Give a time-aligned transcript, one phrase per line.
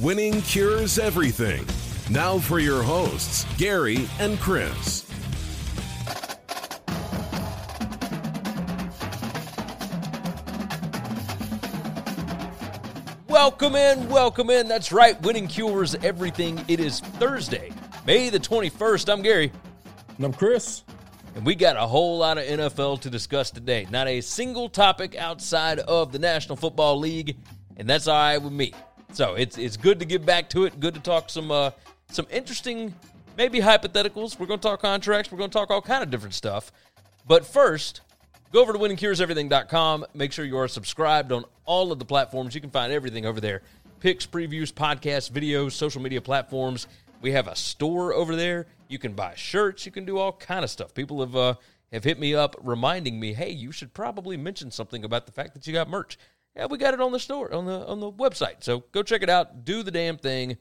[0.00, 1.66] Winning cures everything.
[2.08, 5.04] Now for your hosts, Gary and Chris.
[13.28, 14.68] Welcome in, welcome in.
[14.68, 16.64] That's right, winning cures everything.
[16.68, 17.72] It is Thursday,
[18.06, 19.12] May the 21st.
[19.12, 19.50] I'm Gary.
[20.16, 20.84] And I'm Chris.
[21.34, 23.88] And we got a whole lot of NFL to discuss today.
[23.90, 27.36] Not a single topic outside of the National Football League,
[27.76, 28.72] and that's all right with me.
[29.12, 30.80] So it's it's good to get back to it.
[30.80, 31.70] Good to talk some uh,
[32.10, 32.94] some interesting,
[33.36, 34.38] maybe hypotheticals.
[34.38, 35.32] We're going to talk contracts.
[35.32, 36.72] We're going to talk all kind of different stuff.
[37.26, 38.02] But first,
[38.52, 40.06] go over to winningcureseverything.com.
[40.14, 42.54] Make sure you are subscribed on all of the platforms.
[42.54, 43.62] You can find everything over there:
[44.00, 46.86] picks, previews, podcasts, videos, social media platforms.
[47.20, 48.66] We have a store over there.
[48.88, 49.84] You can buy shirts.
[49.84, 50.94] You can do all kind of stuff.
[50.94, 51.54] People have uh,
[51.92, 55.54] have hit me up reminding me, "Hey, you should probably mention something about the fact
[55.54, 56.18] that you got merch."
[56.58, 58.64] Yeah, we got it on the store on the on the website.
[58.64, 59.64] So go check it out.
[59.64, 60.56] Do the damn thing.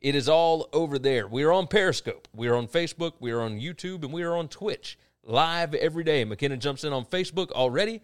[0.00, 1.28] It is all over there.
[1.28, 2.26] We are on Periscope.
[2.34, 3.12] We are on Facebook.
[3.20, 6.24] We are on YouTube, and we are on Twitch live every day.
[6.24, 8.02] McKinnon jumps in on Facebook already.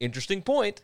[0.00, 0.82] Interesting point.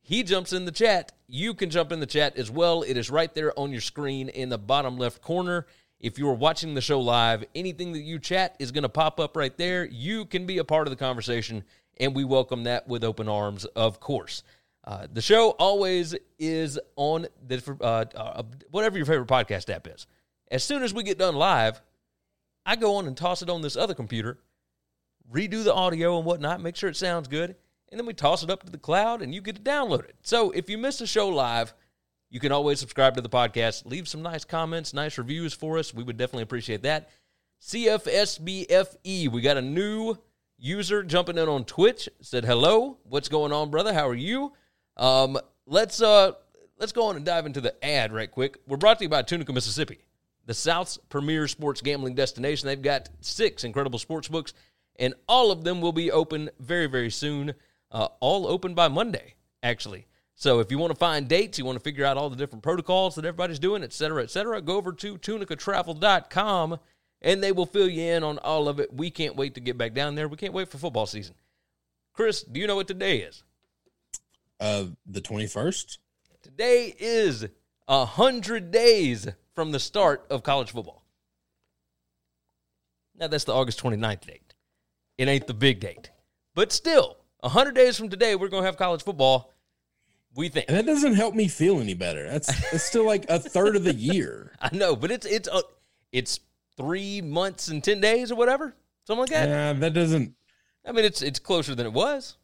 [0.00, 1.10] He jumps in the chat.
[1.26, 2.82] You can jump in the chat as well.
[2.82, 5.66] It is right there on your screen in the bottom left corner.
[5.98, 9.18] If you are watching the show live, anything that you chat is going to pop
[9.18, 9.84] up right there.
[9.86, 11.64] You can be a part of the conversation,
[11.98, 14.44] and we welcome that with open arms, of course.
[14.86, 20.06] Uh, the show always is on the, uh, uh, whatever your favorite podcast app is.
[20.50, 21.82] As soon as we get done live,
[22.64, 24.38] I go on and toss it on this other computer,
[25.32, 27.56] redo the audio and whatnot, make sure it sounds good,
[27.90, 30.14] and then we toss it up to the cloud and you get to download it.
[30.22, 31.74] So if you miss a show live,
[32.30, 35.94] you can always subscribe to the podcast, leave some nice comments, nice reviews for us.
[35.94, 37.10] We would definitely appreciate that.
[37.62, 40.16] CFSBFE, we got a new
[40.58, 42.08] user jumping in on Twitch.
[42.20, 43.94] Said hello, what's going on, brother?
[43.94, 44.52] How are you?
[44.96, 46.32] Um, let's uh
[46.78, 48.58] let's go on and dive into the ad right quick.
[48.66, 49.98] We're brought to you by Tunica, Mississippi,
[50.46, 52.66] the South's premier sports gambling destination.
[52.66, 54.54] They've got six incredible sports books,
[54.96, 57.54] and all of them will be open very very soon.
[57.90, 60.06] Uh, all open by Monday, actually.
[60.34, 62.62] So if you want to find dates, you want to figure out all the different
[62.62, 66.78] protocols that everybody's doing, et cetera, et cetera, go over to tunicatravel.com
[67.22, 68.92] and they will fill you in on all of it.
[68.92, 70.28] We can't wait to get back down there.
[70.28, 71.34] We can't wait for football season.
[72.12, 73.42] Chris, do you know what today is?
[74.58, 75.98] Uh, the 21st?
[76.42, 77.46] Today is
[77.88, 81.02] a hundred days from the start of college football.
[83.18, 84.54] Now that's the August 29th date.
[85.18, 86.10] It ain't the big date.
[86.54, 89.52] But still, a hundred days from today, we're gonna have college football.
[90.34, 90.66] We think.
[90.68, 92.28] And that doesn't help me feel any better.
[92.28, 94.52] That's it's still like a third of the year.
[94.60, 95.62] I know, but it's it's uh,
[96.12, 96.40] it's
[96.76, 98.74] three months and ten days or whatever,
[99.06, 99.48] something like that.
[99.48, 100.34] Yeah, that doesn't.
[100.84, 102.36] I mean, it's it's closer than it was.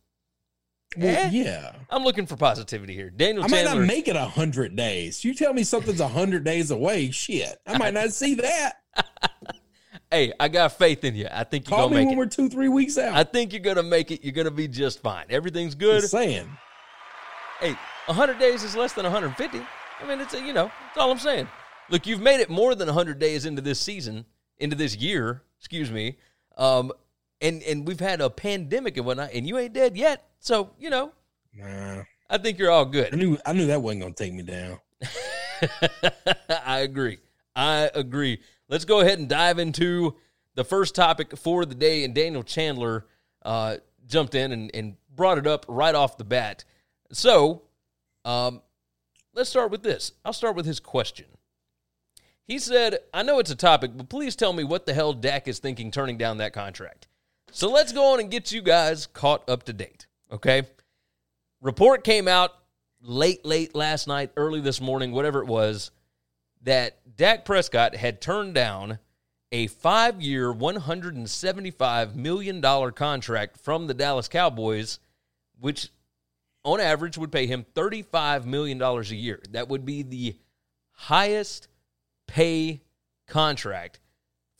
[0.97, 1.31] Well, Eh?
[1.33, 1.73] yeah.
[1.91, 3.11] I'm looking for positivity here.
[3.11, 3.81] Daniel I might Chandler.
[3.81, 5.25] not make it a hundred days.
[5.25, 7.11] You tell me something's a hundred days away.
[7.11, 8.75] Shit, I might not see that.
[10.11, 11.29] hey, I got faith in you.
[11.31, 12.19] I think you're Call gonna me make when it.
[12.19, 13.15] we're two, three weeks out.
[13.15, 14.23] I think you're gonna make it.
[14.25, 15.27] You're gonna be just fine.
[15.31, 16.01] Everything's good.
[16.01, 16.49] Just saying.
[17.61, 19.61] Hey, 100 days is less than 150.
[20.01, 21.47] I mean, it's a, you know, that's all I'm saying.
[21.91, 24.25] Look, you've made it more than 100 days into this season,
[24.59, 26.19] into this year, excuse me.
[26.59, 26.91] Um,
[27.43, 30.25] and and we've had a pandemic and whatnot, and you ain't dead yet.
[30.39, 31.13] So you know,
[31.55, 33.13] Nah, I think you're all good.
[33.13, 34.79] I knew I knew that wasn't gonna take me down.
[36.65, 37.19] I agree.
[37.55, 38.41] I agree.
[38.69, 40.17] Let's go ahead and dive into
[40.55, 42.05] the first topic for the day.
[42.05, 43.07] And Daniel Chandler
[43.45, 46.65] uh, jumped in and, and brought it up right off the bat.
[47.13, 47.63] So
[48.25, 48.63] um,
[49.35, 50.13] let's start with this.
[50.25, 51.27] I'll start with his question.
[52.45, 55.47] He said, I know it's a topic, but please tell me what the hell Dak
[55.47, 57.07] is thinking turning down that contract.
[57.55, 60.07] So let's go on and get you guys caught up to date.
[60.31, 60.63] Okay.
[61.61, 62.51] Report came out
[63.03, 65.91] late, late last night, early this morning, whatever it was,
[66.63, 68.99] that Dak Prescott had turned down
[69.53, 74.99] a five year, $175 million contract from the Dallas Cowboys,
[75.61, 75.91] which
[76.65, 79.43] on average would pay him $35 million a year.
[79.51, 80.37] That would be the
[80.93, 81.69] highest
[82.27, 82.81] pay
[83.27, 84.01] contract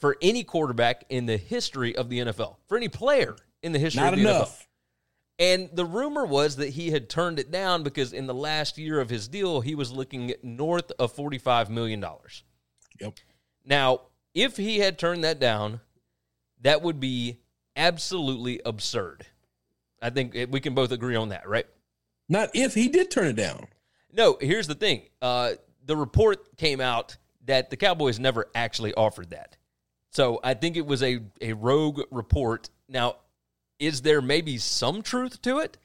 [0.03, 4.03] for any quarterback in the history of the NFL, for any player in the history
[4.03, 4.27] Not of the NFL.
[4.27, 4.69] Not enough.
[5.39, 8.99] And the rumor was that he had turned it down because in the last year
[8.99, 12.05] of his deal, he was looking north of $45 million.
[13.01, 13.15] Yep.
[13.65, 14.01] Now,
[14.35, 15.81] if he had turned that down,
[16.63, 17.39] that would be
[17.77, 19.27] absolutely absurd.
[20.03, 21.67] I think we can both agree on that, right?
[22.29, 23.69] Not if he did turn it down.
[24.13, 25.03] No, here's the thing.
[25.23, 25.53] Uh,
[25.87, 29.59] the report came out that the Cowboys never actually offered that.
[30.13, 32.69] So I think it was a, a rogue report.
[32.89, 33.17] Now,
[33.79, 35.79] is there maybe some truth to it?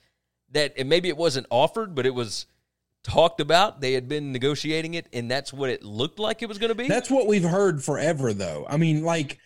[0.51, 2.45] That and maybe it wasn't offered, but it was
[3.03, 3.81] talked about.
[3.81, 6.75] They had been negotiating it, and that's what it looked like it was going to
[6.75, 6.87] be.
[6.87, 8.65] That's what we've heard forever, though.
[8.69, 9.39] I mean, like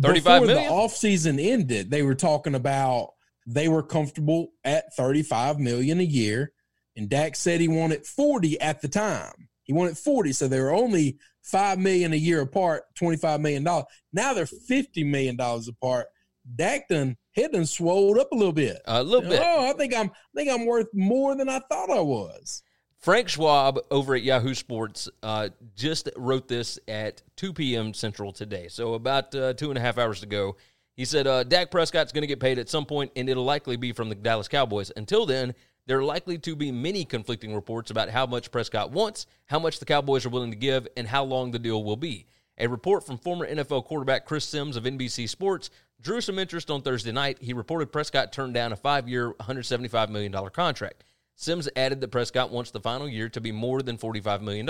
[0.00, 0.68] 35 before million?
[0.68, 3.14] the offseason ended, they were talking about
[3.46, 6.52] they were comfortable at 35 million a year.
[6.96, 9.48] And Dak said he wanted 40 at the time.
[9.62, 10.32] He wanted 40.
[10.32, 11.18] So they were only
[11.50, 13.64] five million a year apart, $25 million.
[13.64, 16.06] Now they're $50 million apart.
[16.54, 18.80] Dak done head done swelled up a little bit.
[18.86, 19.40] a little bit.
[19.42, 22.62] Oh, I think I'm I think I'm worth more than I thought I was.
[22.98, 27.94] Frank Schwab over at Yahoo Sports uh, just wrote this at 2 p.m.
[27.94, 28.66] Central today.
[28.68, 30.56] So about uh, two and a half hours ago,
[30.94, 33.76] he said uh, Dak Prescott's going to get paid at some point, and it'll likely
[33.76, 34.90] be from the Dallas Cowboys.
[34.96, 35.54] Until then,
[35.88, 39.78] there are likely to be many conflicting reports about how much Prescott wants, how much
[39.78, 42.26] the Cowboys are willing to give, and how long the deal will be.
[42.58, 46.82] A report from former NFL quarterback Chris Sims of NBC Sports drew some interest on
[46.82, 47.38] Thursday night.
[47.40, 51.04] He reported Prescott turned down a five year, $175 million contract.
[51.36, 54.68] Sims added that Prescott wants the final year to be more than $45 million.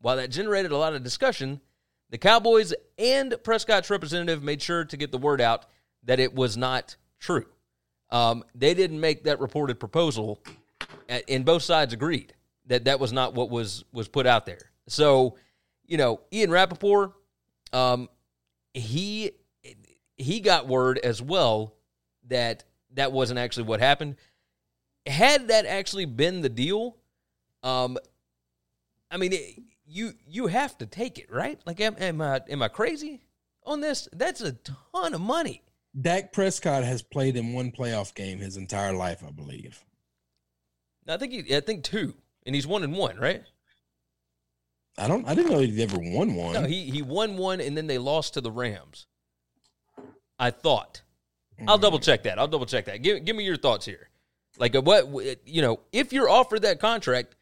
[0.00, 1.60] While that generated a lot of discussion,
[2.08, 5.66] the Cowboys and Prescott's representative made sure to get the word out
[6.04, 7.44] that it was not true.
[8.10, 10.42] Um, they didn't make that reported proposal,
[11.28, 12.34] and both sides agreed
[12.66, 14.70] that that was not what was was put out there.
[14.86, 15.36] So,
[15.86, 17.12] you know, Ian Rapoport,
[17.72, 18.08] um,
[18.72, 19.32] he
[20.16, 21.74] he got word as well
[22.28, 22.64] that
[22.94, 24.16] that wasn't actually what happened.
[25.06, 26.96] Had that actually been the deal,
[27.62, 27.98] um,
[29.10, 31.58] I mean, it, you you have to take it, right?
[31.66, 33.22] Like, am, am I am I crazy
[33.64, 34.08] on this?
[34.12, 35.62] That's a ton of money.
[36.00, 39.84] Dak Prescott has played in one playoff game his entire life, I believe.
[41.08, 42.14] I think he, I think two,
[42.44, 43.42] and he's one and one, right?
[44.98, 45.26] I don't.
[45.26, 46.54] I didn't know he'd ever won one.
[46.54, 49.06] No, he he won one, and then they lost to the Rams.
[50.38, 51.02] I thought.
[51.66, 52.38] I'll double check that.
[52.38, 53.02] I'll double check that.
[53.02, 54.10] Give give me your thoughts here.
[54.58, 55.08] Like uh, what
[55.44, 57.34] you know, if you're offered that contract,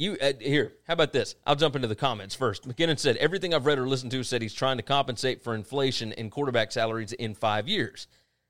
[0.00, 0.72] you uh, here.
[0.86, 1.34] How about this?
[1.46, 2.66] I'll jump into the comments first.
[2.66, 6.12] McKinnon said everything I've read or listened to said he's trying to compensate for inflation
[6.12, 8.06] in quarterback salaries in five years.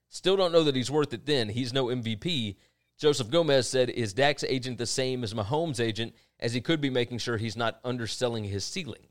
[0.07, 1.25] Still don't know that he's worth it.
[1.25, 2.55] Then he's no MVP.
[2.97, 6.89] Joseph Gomez said, "Is Dak's agent the same as Mahomes' agent, as he could be
[6.89, 9.07] making sure he's not underselling his ceiling?"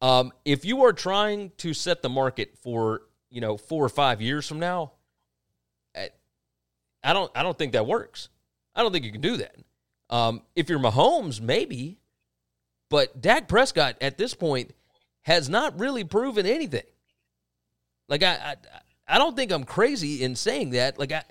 [0.00, 4.20] Um, if you are trying to set the market for you know four or five
[4.20, 4.92] years from now,
[5.94, 6.10] I-
[7.04, 8.28] I don't I don't think that works.
[8.74, 9.54] I don't think you can do that.
[10.10, 11.98] Um, if you're Mahomes, maybe,
[12.88, 14.72] but Dak Prescott at this point
[15.22, 16.84] has not really proven anything.
[18.08, 18.56] Like I, I,
[19.06, 20.98] I don't think I'm crazy in saying that.
[20.98, 21.24] Like I,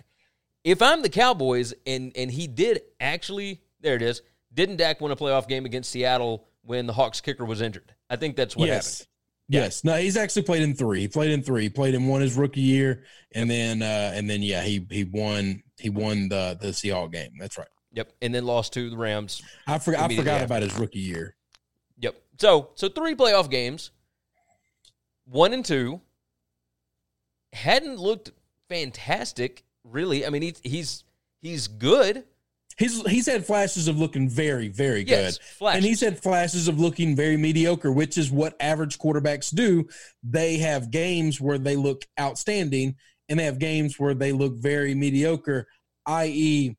[0.64, 4.22] if I'm the Cowboys and and he did actually, there it is.
[4.54, 7.94] Didn't Dak win a playoff game against Seattle when the Hawks kicker was injured?
[8.10, 9.00] I think that's what yes.
[9.00, 9.08] happened.
[9.50, 9.84] Yes.
[9.84, 11.00] No, he's actually played in three.
[11.02, 11.64] He played in three.
[11.64, 13.04] He played in one his rookie year,
[13.34, 17.32] and then uh and then yeah, he he won he won the the Seahawks game.
[17.40, 17.68] That's right.
[17.98, 18.14] Yep.
[18.22, 19.42] And then lost to the Rams.
[19.66, 20.12] I forgot.
[20.12, 20.46] I forgot after.
[20.46, 21.36] about his rookie year.
[21.98, 22.16] Yep.
[22.40, 23.90] So so three playoff games,
[25.26, 26.00] one and two.
[27.54, 28.34] Hadn't looked
[28.70, 30.28] fantastic, really.
[30.28, 31.04] I mean, he's he's
[31.42, 32.24] he's good.
[32.78, 35.78] He's he's had flashes of looking very very good, flashes.
[35.78, 39.88] and he's had flashes of looking very mediocre, which is what average quarterbacks do.
[40.22, 42.96] They have games where they look outstanding,
[43.28, 45.66] and they have games where they look very mediocre.
[46.06, 46.78] I.e.,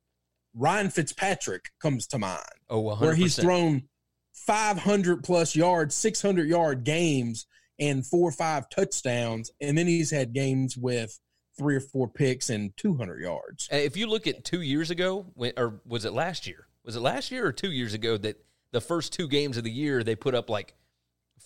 [0.59, 2.43] Ryan Fitzpatrick comes to mind.
[2.69, 3.01] Oh, 100%.
[3.01, 3.85] where he's thrown
[4.33, 7.47] 500 plus yards, 600 yard games,
[7.79, 9.51] and four or five touchdowns.
[9.61, 11.19] And then he's had games with
[11.57, 13.69] three or four picks and 200 yards.
[13.71, 16.67] If you look at two years ago, when, or was it last year?
[16.85, 18.37] Was it last year or two years ago that
[18.73, 20.75] the first two games of the year they put up like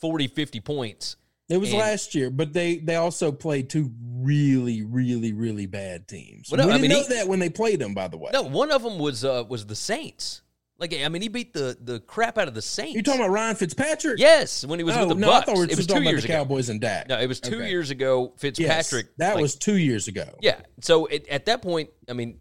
[0.00, 1.16] 40, 50 points?
[1.52, 6.08] It was And- last year, but they they also played two really, really, really bad
[6.08, 6.50] teams.
[6.50, 8.30] We I didn't mean, know he- that when they played them, by the way.
[8.32, 10.42] No, one of them was uh, was the Saints.
[10.78, 12.94] Like, I mean, he beat the the crap out of the Saints.
[12.94, 14.18] You're talking about Ryan Fitzpatrick?
[14.18, 15.42] Yes, when he was oh, with the no, Bucks.
[15.42, 16.38] I thought we were it was just two talking about years the ago.
[16.38, 17.08] Cowboys and Dak.
[17.08, 17.68] No, it was two Okay.
[17.68, 18.32] years ago.
[18.38, 19.06] Fitzpatrick.
[19.06, 20.24] Yes, that like- was two years ago.
[20.40, 20.60] Yeah.
[20.80, 22.38] So it, at that point, I mean,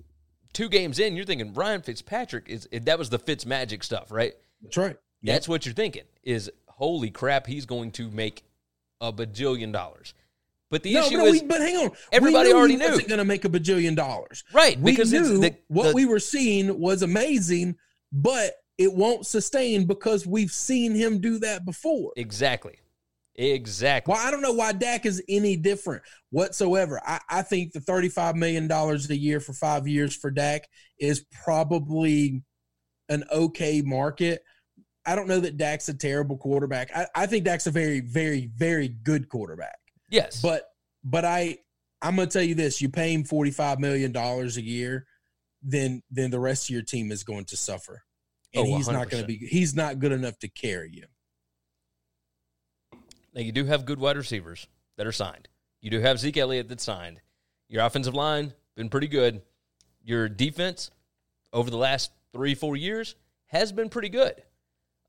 [0.54, 4.12] two games in, you're thinking Ryan Fitzpatrick is it, that was the Fitz magic stuff,
[4.12, 4.34] right?
[4.64, 4.98] That's right.
[5.22, 6.04] That's what you're thinking.
[6.24, 8.44] Is holy crap, he's going to make
[9.02, 10.14] a bajillion dollars.
[10.70, 11.92] But the no, issue no, is we, but hang on.
[12.14, 12.88] everybody we knew already he knew.
[12.90, 14.46] wasn't going to make a bajillion dollars.
[14.54, 17.76] Right, We because knew the- what the- we were seeing was amazing,
[18.14, 22.14] but it won't sustain because we've seen him do that before.
[22.16, 22.76] exactly,
[23.36, 24.14] exactly.
[24.14, 27.02] Well, I don't know why Dak is any different whatsoever.
[27.06, 32.44] I, I think the $35 million a year for five years for Dak is probably
[33.10, 34.42] an okay market.
[35.06, 36.92] I don't know that Dak's a terrible quarterback.
[36.96, 39.78] I, I think Dak's a very, very, very good quarterback.
[40.10, 40.64] Yes, But
[41.04, 41.58] but I
[42.02, 45.06] I'm gonna tell you this: you pay him forty five million dollars a year,
[45.64, 48.04] then then the rest of your team is going to suffer,
[48.54, 51.06] and Oh, he's not going to be he's not good enough to carry you.
[53.34, 54.68] Now you do have good wide receivers
[54.98, 55.48] that are signed.
[55.80, 57.22] You do have Zeke Elliott that's signed.
[57.70, 59.42] Your offensive line been pretty good.
[60.04, 60.92] Your defense
[61.54, 63.16] over the last three four years
[63.48, 64.44] has been pretty good.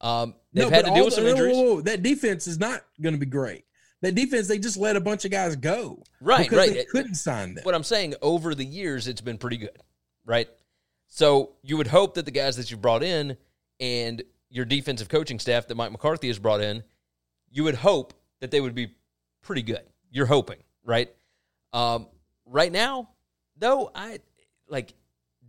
[0.02, 2.58] Um, they've had but to deal with the- some whoa, whoa, whoa, That defense is
[2.58, 3.64] not going to be great.
[4.00, 6.74] That defense, they just let a bunch of guys go, Right, because right.
[6.74, 7.64] They couldn't sign them.
[7.64, 9.78] What I'm saying, over the years, it's been pretty good,
[10.24, 10.48] right?
[11.06, 13.36] So you would hope that the guys that you brought in
[13.78, 16.82] and your defensive coaching staff that Mike McCarthy has brought in,
[17.50, 18.92] you would hope that they would be
[19.40, 19.82] pretty good.
[20.10, 21.08] You're hoping, right?
[21.72, 22.08] Um,
[22.44, 23.10] right now,
[23.56, 24.18] though, I
[24.68, 24.94] like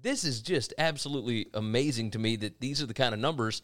[0.01, 3.61] this is just absolutely amazing to me that these are the kind of numbers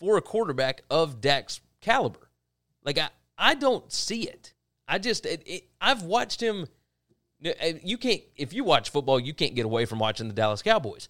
[0.00, 2.30] for a quarterback of Dak's caliber.
[2.84, 4.54] Like I, I don't see it.
[4.86, 6.66] I just, it, it, I've watched him.
[7.40, 11.08] You can't, if you watch football, you can't get away from watching the Dallas Cowboys.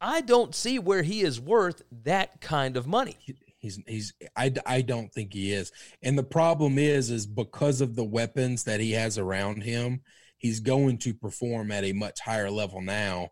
[0.00, 3.16] I don't see where he is worth that kind of money.
[3.58, 5.72] He's he's I, I don't think he is.
[6.02, 10.02] And the problem is is because of the weapons that he has around him,
[10.36, 13.30] he's going to perform at a much higher level now.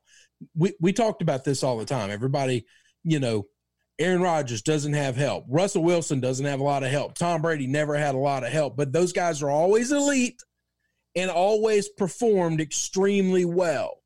[0.57, 2.11] We we talked about this all the time.
[2.11, 2.65] Everybody,
[3.05, 3.45] you know,
[4.03, 5.45] Aaron Rodgers doesn't have help.
[5.49, 7.15] Russell Wilson doesn't have a lot of help.
[7.15, 10.43] Tom Brady never had a lot of help, but those guys are always elite
[11.15, 13.99] and always performed extremely well.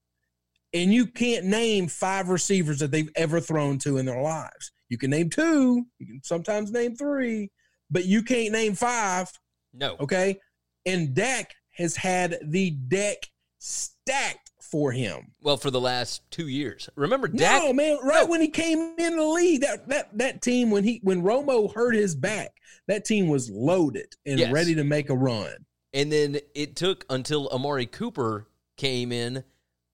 [0.75, 4.71] And you can't name five receivers that they've ever thrown to in their lives.
[4.91, 7.51] You can name two, you can sometimes name three,
[7.91, 9.33] but you can't name five.
[9.73, 9.97] No.
[9.99, 10.39] Okay.
[10.85, 15.33] And Dak has had the deck stacked for him.
[15.41, 16.89] Well, for the last two years.
[16.97, 17.63] Remember, Dak?
[17.63, 21.01] No, man, right when he came in the league, that that that team when he
[21.03, 22.53] when Romo hurt his back,
[22.89, 24.53] that team was loaded and Yes.
[24.53, 25.67] ready to make a run.
[25.93, 29.45] And then it took until Amari Cooper came in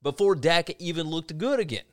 [0.02, 1.85] before Dak even looked good again.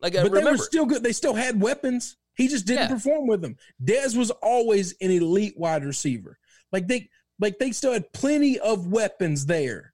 [0.00, 1.02] Like, I but they were still good.
[1.02, 2.16] They still had weapons.
[2.34, 2.94] He just didn't Yeah.
[2.94, 3.56] perform with them.
[3.82, 6.38] Dez was always an elite wide receiver.
[6.72, 9.91] Like they like they still had plenty of weapons there.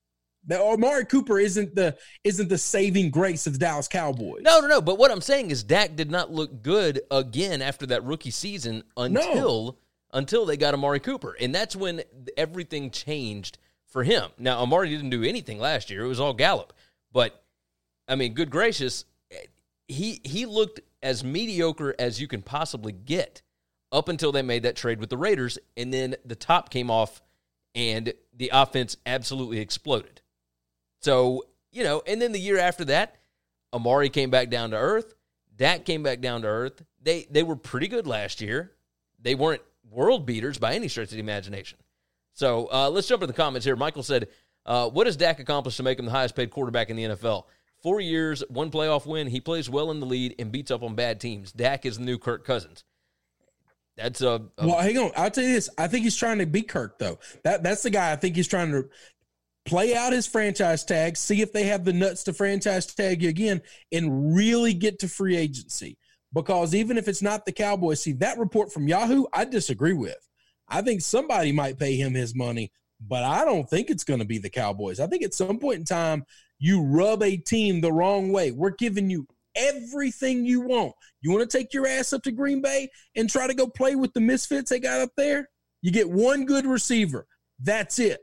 [0.49, 4.43] Now Amari Cooper isn't the isn't the saving grace of the Dallas Cowboys.
[4.43, 4.81] No, no, no.
[4.81, 8.83] But what I'm saying is Dak did not look good again after that rookie season
[8.97, 9.79] until
[10.13, 11.37] until they got Amari Cooper.
[11.39, 12.03] And that's when
[12.37, 14.31] everything changed for him.
[14.39, 16.05] Now, Amari didn't do anything last year.
[16.05, 16.73] It was all Gallup.
[17.13, 17.43] But
[18.09, 19.05] I mean, good gracious,
[19.87, 23.43] he he looked as mediocre as you can possibly get
[23.93, 27.23] up until they made that trade with the Raiders and then the top came off
[27.75, 30.21] and the offense absolutely exploded.
[31.01, 33.17] So, you know, and then the year after that,
[33.73, 35.15] Amari came back down to earth.
[35.57, 36.83] Dak came back down to earth.
[37.03, 38.73] They they were pretty good last year.
[39.21, 41.79] They weren't world beaters by any stretch of the imagination.
[42.33, 43.75] So uh, let's jump into the comments here.
[43.75, 44.29] Michael said,
[44.65, 47.45] uh, "What has Dak accomplished to make him the highest paid quarterback in the NFL?
[47.83, 49.29] Four years, one playoff win.
[49.29, 51.53] He plays well in the lead and beats up on bad teams.
[51.53, 52.85] Dak is the new Kirk Cousins.
[53.97, 55.11] That's a, a well, hang on.
[55.17, 55.69] I'll tell you this.
[55.77, 57.19] I think he's trying to beat Kirk though.
[57.43, 58.13] That that's the guy.
[58.13, 58.89] I think he's trying to
[59.69, 63.29] play out his franchise tag, see if they have the nuts to franchise tag you
[63.29, 63.61] again,
[63.93, 65.99] and really get to free agency.
[66.33, 70.17] Because even if it's not the Cowboys, see that report from Yahoo, I disagree with.
[70.69, 74.27] I think somebody might pay him his money, but I don't think it's going to
[74.27, 75.01] be the Cowboys.
[75.01, 76.25] I think at some point in time,
[76.59, 78.51] you rub a team the wrong way.
[78.51, 80.93] We're giving you everything you want.
[81.21, 83.97] You want to take your ass up to Green Bay and try to go play
[83.97, 85.49] with the misfits they got up there?
[85.83, 87.27] You get one good receiver.
[87.61, 88.21] That's it.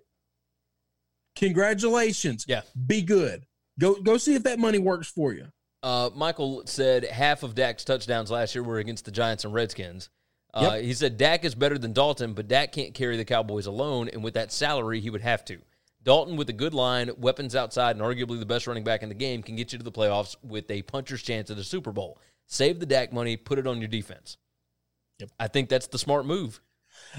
[1.35, 2.45] Congratulations.
[2.47, 2.61] Yeah.
[2.87, 3.45] Be good.
[3.79, 5.47] Go go see if that money works for you.
[5.83, 10.09] Uh, Michael said half of Dak's touchdowns last year were against the Giants and Redskins.
[10.53, 10.83] Uh, Yep.
[10.83, 14.23] He said Dak is better than Dalton, but Dak can't carry the Cowboys alone, and
[14.23, 15.59] with that salary, he would have to.
[16.01, 19.15] Dalton, with a good line, weapons outside, and arguably the best running back in the
[19.15, 22.19] game, can get you to the playoffs with a puncher's chance at the Super Bowl.
[22.47, 24.37] Save the Dak money, put it on your defense.
[25.19, 25.29] Yep.
[25.39, 26.61] I think that's the smart move.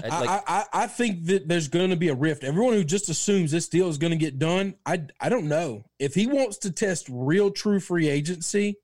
[0.03, 2.43] I'd like- I, I I think that there's going to be a rift.
[2.43, 5.83] Everyone who just assumes this deal is going to get done, I I don't know
[5.99, 8.75] if he wants to test real true free agency.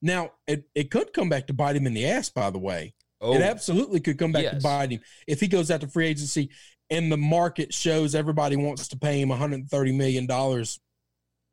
[0.00, 2.30] Now it, it could come back to bite him in the ass.
[2.30, 5.70] By the way, oh, it absolutely could come back to bite him if he goes
[5.70, 6.50] out to free agency
[6.90, 10.78] and the market shows everybody wants to pay him 130 million dollars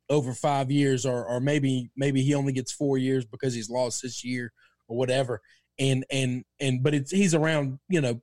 [0.10, 4.04] over five years, or or maybe maybe he only gets four years because he's lost
[4.04, 4.54] this year
[4.88, 5.42] or whatever.
[5.80, 8.22] And and and but it's he's around you know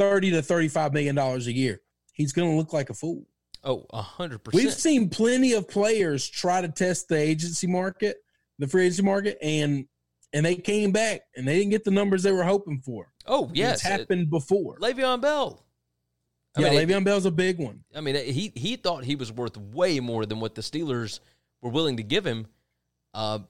[0.00, 1.82] 30 to 35 million dollars a year.
[2.14, 3.26] He's going to look like a fool.
[3.64, 8.16] oh, a hundred We've seen plenty of players try to test the agency market,
[8.58, 9.86] the free agency market, and
[10.32, 13.12] and they came back and they didn't get the numbers they were hoping for.
[13.26, 14.78] Oh, yes, it's happened before.
[14.78, 15.66] Le'Veon Bell.
[16.56, 17.84] I yeah, mean, it- Le'Veon Bell's a big one.
[17.94, 21.20] I mean, he he thought he was worth way more than what the Steelers
[21.60, 22.46] were willing to give him.
[23.12, 23.40] Uh,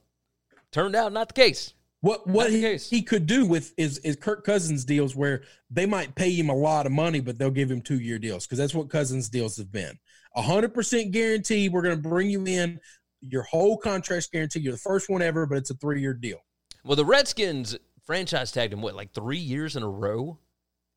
[0.73, 1.73] turned out not the case.
[2.01, 6.15] What what he, he could do with is is Kirk Cousins deals where they might
[6.15, 8.73] pay him a lot of money, but they'll give him two year deals because that's
[8.73, 9.97] what Cousins deals have been.
[10.35, 11.69] A hundred percent guarantee.
[11.69, 12.79] We're going to bring you in.
[13.21, 14.63] Your whole contract's guaranteed.
[14.63, 16.39] You're the first one ever, but it's a three year deal.
[16.83, 20.39] Well, the Redskins franchise tagged him what, like three years in a row?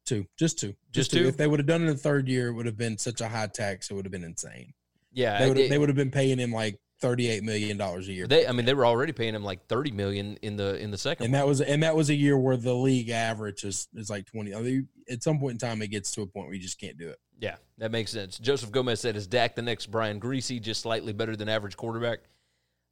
[0.06, 1.26] Two, just two, Just two?
[1.26, 3.20] If they would have done it in the third year, it would have been such
[3.20, 3.90] a high tax.
[3.90, 4.72] It would have been insane.
[5.12, 7.76] Yeah, They would it- have, they would have been paying him like thirty eight million
[7.76, 8.26] dollars a year.
[8.26, 10.98] They, I mean, they were already paying him like thirty million in the in the
[10.98, 11.24] second.
[11.26, 11.40] and one.
[11.40, 14.54] that was and that was a year where the league average is is like twenty.
[14.54, 16.80] I mean, at some point in time, it gets to a point where you just
[16.80, 17.18] can't do it.
[17.38, 18.38] Yeah, that makes sense.
[18.38, 22.20] Joseph Gomez said, "Is Dak the next Brian Griese, just slightly better than average quarterback?"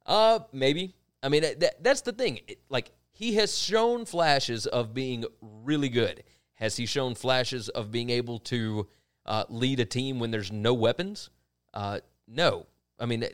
[0.05, 0.95] Uh, maybe.
[1.21, 2.39] I mean, that, that's the thing.
[2.47, 6.23] It- like he has shown flashes of being really good.
[6.55, 8.87] Has he shown flashes of being able to
[9.25, 11.29] uh, lead a team when there's no weapons?
[11.73, 12.65] Uh, no.
[12.99, 13.25] I mean,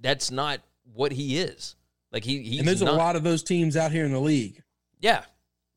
[0.00, 0.60] that's not
[0.94, 1.76] what he is.
[2.12, 4.20] Like he, he's and there's not, a lot of those teams out here in the
[4.20, 4.62] league.
[5.00, 5.22] yeah,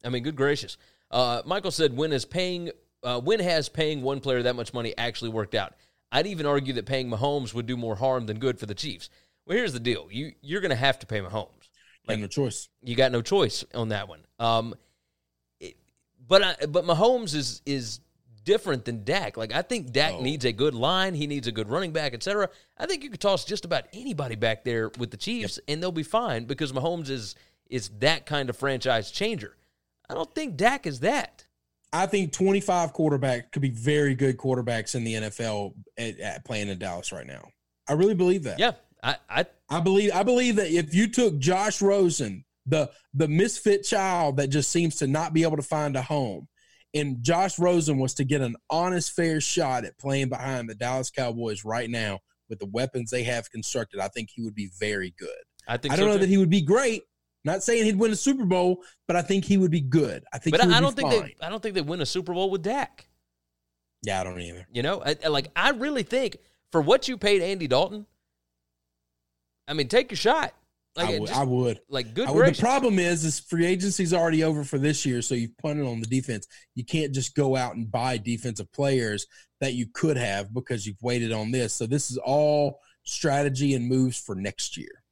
[0.03, 0.77] I mean, good gracious.
[1.10, 2.71] Uh, Michael said, "When is paying?
[3.03, 5.73] Uh, when has paying one player that much money actually worked out?"
[6.12, 9.10] I'd even argue that paying Mahomes would do more harm than good for the Chiefs.
[9.45, 11.47] Well, here's the deal: you you're going to have to pay Mahomes.
[12.07, 12.69] Like no choice.
[12.81, 14.21] You got no choice on that one.
[14.39, 14.73] Um,
[15.60, 15.75] it-
[16.27, 17.99] but I, but Mahomes is is
[18.43, 19.38] different than Dak.
[19.38, 20.21] Like I think Dak Oh.
[20.21, 21.13] needs a good line.
[21.13, 22.49] He needs a good running back, etc.
[22.77, 25.91] I think you could toss just about anybody back there with the Chiefs, and they'll
[25.91, 27.36] be fine because Mahomes is
[27.69, 29.56] is that kind of franchise changer.
[30.10, 31.45] I don't think Dak is that.
[31.93, 36.69] I think 25 quarterbacks could be very good quarterbacks in the NFL at, at playing
[36.69, 37.49] in Dallas right now.
[37.88, 38.60] I really believe that.
[38.60, 38.71] Yeah,
[39.04, 43.84] I, I I believe I believe that if you took Josh Rosen, the the misfit
[43.84, 46.47] child that just seems to not be able to find a home,
[46.93, 51.10] and Josh Rosen was to get an honest, fair shot at playing behind the Dallas
[51.10, 55.13] Cowboys right now with the weapons they have constructed, I think he would be very
[55.17, 55.30] good.
[55.67, 56.19] I think I don't so know too.
[56.19, 57.04] that he would be great.
[57.43, 60.23] Not saying he'd win a Super Bowl, but I think he would be good.
[60.32, 60.56] I think.
[60.56, 61.21] but I, I don't think fine.
[61.39, 63.08] they I don't think they win a Super Bowl with Dak.
[64.04, 64.67] Yeah, I don't either.
[64.71, 66.38] You know, I- like I really think
[66.71, 68.06] for what you paid Andy Dalton,
[69.67, 70.54] I mean, take your shot.
[70.95, 71.27] Like, I would.
[71.27, 71.80] just- I would.
[71.89, 72.54] like good I would.
[72.56, 76.01] The problem is, is free agency's already over for this year, so you've punted on
[76.01, 76.47] the defense.
[76.75, 79.25] You can't just go out and buy defensive players
[79.62, 81.73] that you could have because you've waited on this.
[81.73, 85.04] So this is all strategy and moves for next year.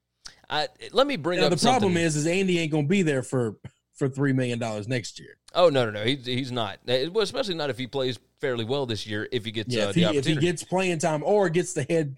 [0.50, 2.04] I, let me bring Now, up the problem something.
[2.04, 3.58] is, is Andy ain't going to be there for
[3.96, 5.38] for three million dollars next year.
[5.54, 6.80] oh no, no, no, he's he's not.
[6.88, 9.28] Uh, Well, especially not if he plays fairly well this year.
[9.32, 11.74] If he gets Yeah, uh, if the he, if he gets playing time or gets
[11.74, 12.16] the head,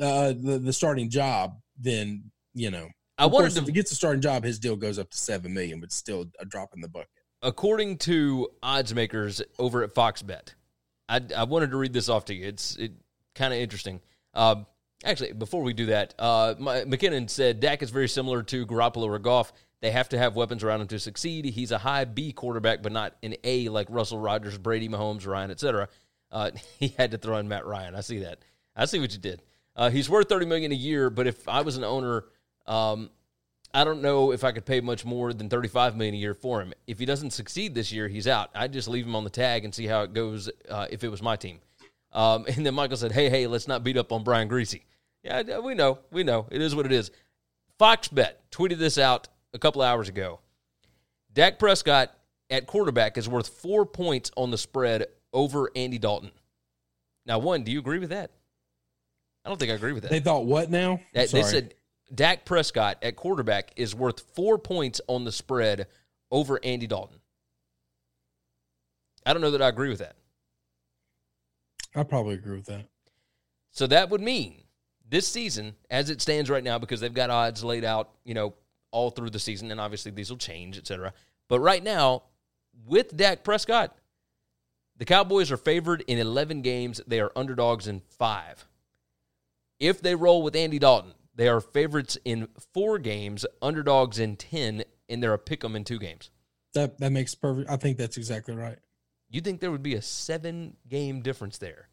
[0.00, 2.88] uh, the the starting job, then you know.
[3.22, 5.10] I Of wanted course, to- if he gets a starting job, his deal goes up
[5.10, 7.08] to seven million, but still a drop in the bucket.
[7.42, 10.54] according to odds makers over at FoxBet,
[11.08, 12.46] I, I wanted to read this off to you.
[12.46, 12.92] It's it
[13.34, 14.00] kind of interesting.
[14.34, 14.66] Um,
[15.04, 19.06] Actually, before we do that, uh, my, McKinnon said Dak is very similar to Garoppolo
[19.06, 19.52] or Goff.
[19.80, 21.44] They have to have weapons around him to succeed.
[21.44, 25.50] He's a high B quarterback, but not an A like Russell Rodgers, Brady, Mahomes, Ryan,
[25.50, 25.88] etc.
[26.30, 27.96] Uh, he had to throw in Matt Ryan.
[27.96, 28.38] I see that.
[28.76, 29.42] I see what you did.
[29.74, 32.26] Uh, he's worth thirty million a year, but if I was an owner,
[32.66, 33.10] um,
[33.74, 36.60] I don't know if I could pay much more than thirty-five million a year for
[36.60, 36.72] him.
[36.86, 38.50] If he doesn't succeed this year, he's out.
[38.54, 40.50] I'd just leave him on the tag and see how it goes.
[40.68, 41.60] Uh, if it was my team,
[42.12, 44.80] um, and then Michael said, "Hey, hey, let's not beat up on Brian Griese."
[45.22, 46.46] Yeah, we know, we know.
[46.50, 47.12] It is what it is.
[47.78, 50.40] Fox Bet tweeted this out a couple hours ago.
[51.32, 52.12] Dak Prescott
[52.50, 56.32] at quarterback is worth four points on the spread over Andy Dalton.
[57.24, 58.32] Now, one, do you agree with that?
[59.44, 60.10] I don't think I agree with that.
[60.10, 61.00] They thought what now?
[61.14, 61.74] That, they said
[62.14, 65.86] Dak Prescott at quarterback is worth four points on the spread
[66.30, 67.18] over Andy Dalton.
[69.24, 70.16] I don't know that I agree with that.
[71.94, 72.86] I probably agree with that.
[73.70, 74.62] So that would mean
[75.08, 78.54] this season, as it stands right now, because they've got odds laid out, you know,
[78.90, 81.12] all through the season, and obviously these will change, etc.
[81.48, 82.24] But right now,
[82.86, 83.96] with Dak Prescott,
[84.96, 87.00] the Cowboys are favored in 11 games.
[87.06, 88.66] They are underdogs in five.
[89.80, 94.84] If they roll with Andy Dalton, they are favorites in four games, underdogs in 10,
[95.08, 96.30] and they're a pick 'em in two games.
[96.74, 97.70] That that makes perfect.
[97.70, 98.78] I think that's exactly right.
[99.30, 101.88] You think there would be a seven game difference there?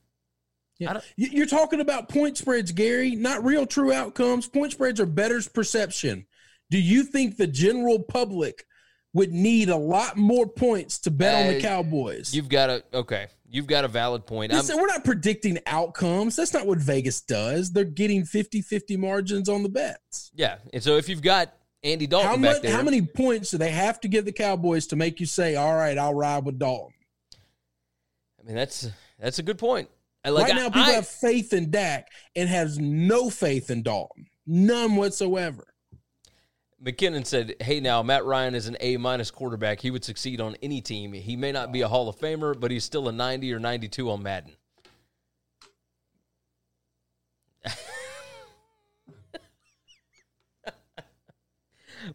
[0.78, 1.02] Yeah.
[1.18, 4.48] You're talking about point spreads, Gary, not real true outcomes.
[4.48, 6.26] Point spreads are bettor's perception.
[6.70, 8.66] Do you think the general public
[9.14, 12.34] would need a lot more points to bet on the Cowboys?
[12.34, 13.28] You've got a okay.
[13.52, 14.52] You've got a valid point.
[14.52, 16.36] Listen, we're not predicting outcomes.
[16.36, 17.72] That's not what Vegas does.
[17.72, 20.32] They're getting 50-50 margins on the bets.
[20.36, 20.58] Yeah.
[20.72, 23.58] And so if you've got Andy Dalton how back much, there, how many points do
[23.58, 26.60] they have to give the Cowboys to make you say, "All right, I'll ride with
[26.60, 26.94] Dalton"?
[28.40, 29.90] I mean, that's that's a good point.
[30.26, 34.28] Like, right now, people I, have faith in Dak and has no faith in Dalton,
[34.46, 35.69] none whatsoever.
[36.84, 39.82] McKinnon said, "Hey, now Matt Ryan is an A minus quarterback.
[39.82, 41.14] He would succeed on any team.
[41.14, 44.10] He may not be a Hall of Famer, but he's still a 90 or 92
[44.10, 44.54] on Madden."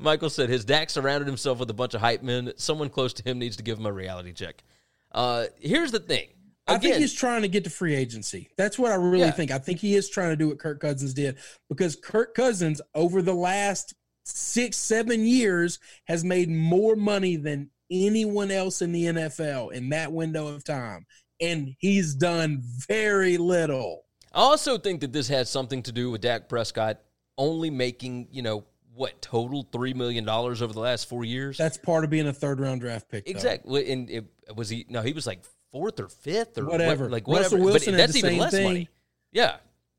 [0.01, 2.53] Michael said his Dak surrounded himself with a bunch of hype men.
[2.57, 4.65] Someone close to him needs to give him a reality check.
[5.13, 6.29] Uh, here's the thing.
[6.67, 8.49] Again, I think he's trying to get to free agency.
[8.57, 9.33] That's what I really yeah.
[9.33, 9.51] think.
[9.51, 11.37] I think he is trying to do what Kirk Cousins did
[11.69, 13.95] because Kirk Cousins, over the last
[14.25, 20.13] six, seven years, has made more money than anyone else in the NFL in that
[20.13, 21.07] window of time.
[21.41, 24.05] And he's done very little.
[24.33, 27.01] I also think that this has something to do with Dak Prescott
[27.39, 31.59] only making, you know, what total three million dollars over the last four years.
[31.59, 33.29] That's part of being a third round draft pick.
[33.29, 33.91] Exactly.
[33.91, 34.87] And it, was he?
[34.89, 35.41] No, he was like
[35.73, 37.05] fourth or fifth or whatever.
[37.05, 37.57] What, like whatever.
[37.57, 38.65] Russell Wilson but that's even less thing.
[38.65, 38.89] money.
[39.33, 39.57] Yeah.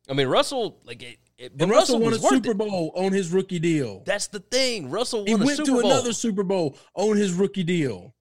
[0.10, 1.04] I mean Russell like
[1.38, 2.58] it, it, and Russell, Russell won a Super it.
[2.58, 4.04] Bowl on his rookie deal.
[4.06, 4.90] That's the thing.
[4.90, 8.14] Russell he went to another Super Bowl on his rookie deal.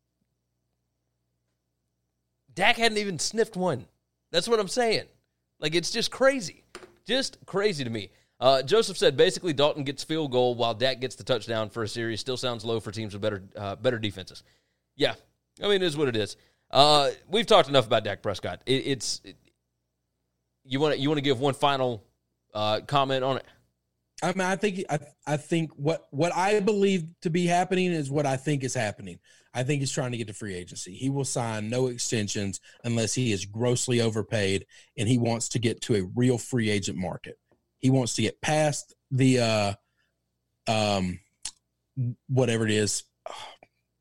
[2.55, 3.87] Dak hadn't even sniffed one.
[4.31, 5.05] That's what I'm saying.
[5.61, 6.65] Like it's just crazy,
[7.07, 8.11] just crazy to me.
[8.41, 11.89] Uh, Joseph said basically Dalton gets field goal while Dak gets the touchdown for a
[11.89, 12.21] series.
[12.21, 14.43] Still sounds low for teams with better uh, better defenses.
[14.97, 15.15] Yeah,
[15.63, 16.37] I mean it is what it is.
[16.71, 18.61] Uh, we've talked enough about Dak Prescott.
[18.67, 19.37] It, it's it,
[20.65, 22.03] you want you want to give one final
[22.55, 23.45] uh, comment on it.
[24.23, 28.11] I mean, I think I, I think what what I believe to be happening is
[28.11, 29.19] what I think is happening.
[29.53, 30.95] I think he's trying to get to free agency.
[30.95, 35.81] He will sign no extensions unless he is grossly overpaid, and he wants to get
[35.83, 37.39] to a real free agent market.
[37.79, 39.75] He wants to get past the uh,
[40.67, 41.21] um,
[42.29, 43.05] whatever it is,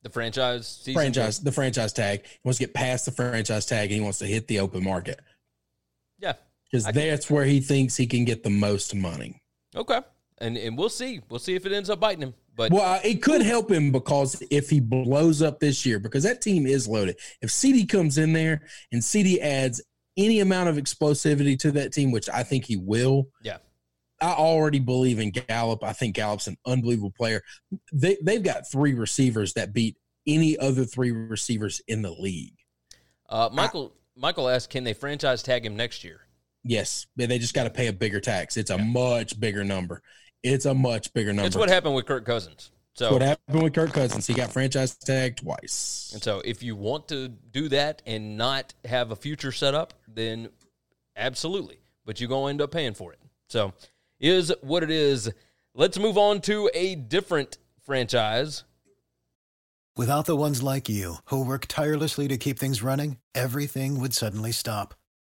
[0.04, 2.24] the franchise season franchise the franchise tag.
[2.24, 4.84] He wants to get past the franchise tag, and he wants to hit the open
[4.84, 5.20] market.
[6.20, 6.34] Yeah,
[6.74, 9.40] because that's where he thinks he can get the most money.
[9.76, 10.00] Okay,
[10.40, 11.22] and and we'll see.
[11.30, 12.34] We'll see if it ends up biting him.
[12.56, 16.42] But well, it could help him because if he blows up this year, because that
[16.42, 17.18] team is loaded.
[17.42, 19.82] If CeeDee comes in there and CeeDee adds
[20.18, 23.30] any amount of explosivity to that team, which I think he will.
[23.42, 23.58] Yeah.
[24.22, 25.84] I already believe in Gallup.
[25.84, 27.42] I think Gallup's an unbelievable player.
[27.92, 32.56] They they've got three receivers that beat any other three receivers in the league.
[33.30, 36.23] Uh, Michael I, Michael asked, can they franchise tag him next year?
[36.64, 38.58] Yes, they just got to pay a bigger tax.
[38.58, 38.84] It's a yeah.
[38.84, 40.02] much bigger number.
[40.44, 41.48] It's a much bigger number.
[41.48, 42.72] It's what happened with Kirk Cousins.
[42.96, 44.28] So what happened with Kirk Cousins?
[44.28, 46.12] He got franchise tagged twice.
[46.14, 49.94] And so, if you want to do that and not have a future set up,
[50.08, 50.50] then
[51.16, 51.80] absolutely.
[52.06, 53.20] But you're going to end up paying for it.
[53.50, 53.74] So
[54.20, 55.32] is what it is.
[55.74, 58.64] Let's move on to a different franchise.
[59.96, 64.52] Without the ones like you, who work tirelessly to keep things running, everything would suddenly
[64.52, 64.96] stop.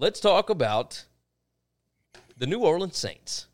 [0.00, 1.04] Let's talk about
[2.38, 3.46] the New Orleans Saints.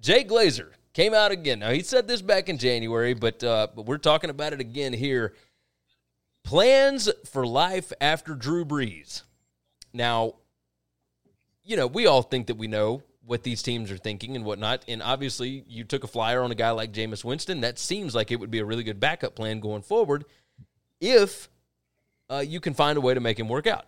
[0.00, 1.58] Jay Glazer came out again.
[1.60, 4.92] Now he said this back in January, but uh, but we're talking about it again
[4.92, 5.34] here.
[6.44, 9.22] Plans for life after Drew Brees.
[9.92, 10.36] Now,
[11.62, 14.82] you know, we all think that we know what these teams are thinking and whatnot.
[14.88, 17.60] And obviously, you took a flyer on a guy like Jameis Winston.
[17.60, 20.24] That seems like it would be a really good backup plan going forward
[21.02, 21.50] if
[22.30, 23.84] uh, you can find a way to make him work out.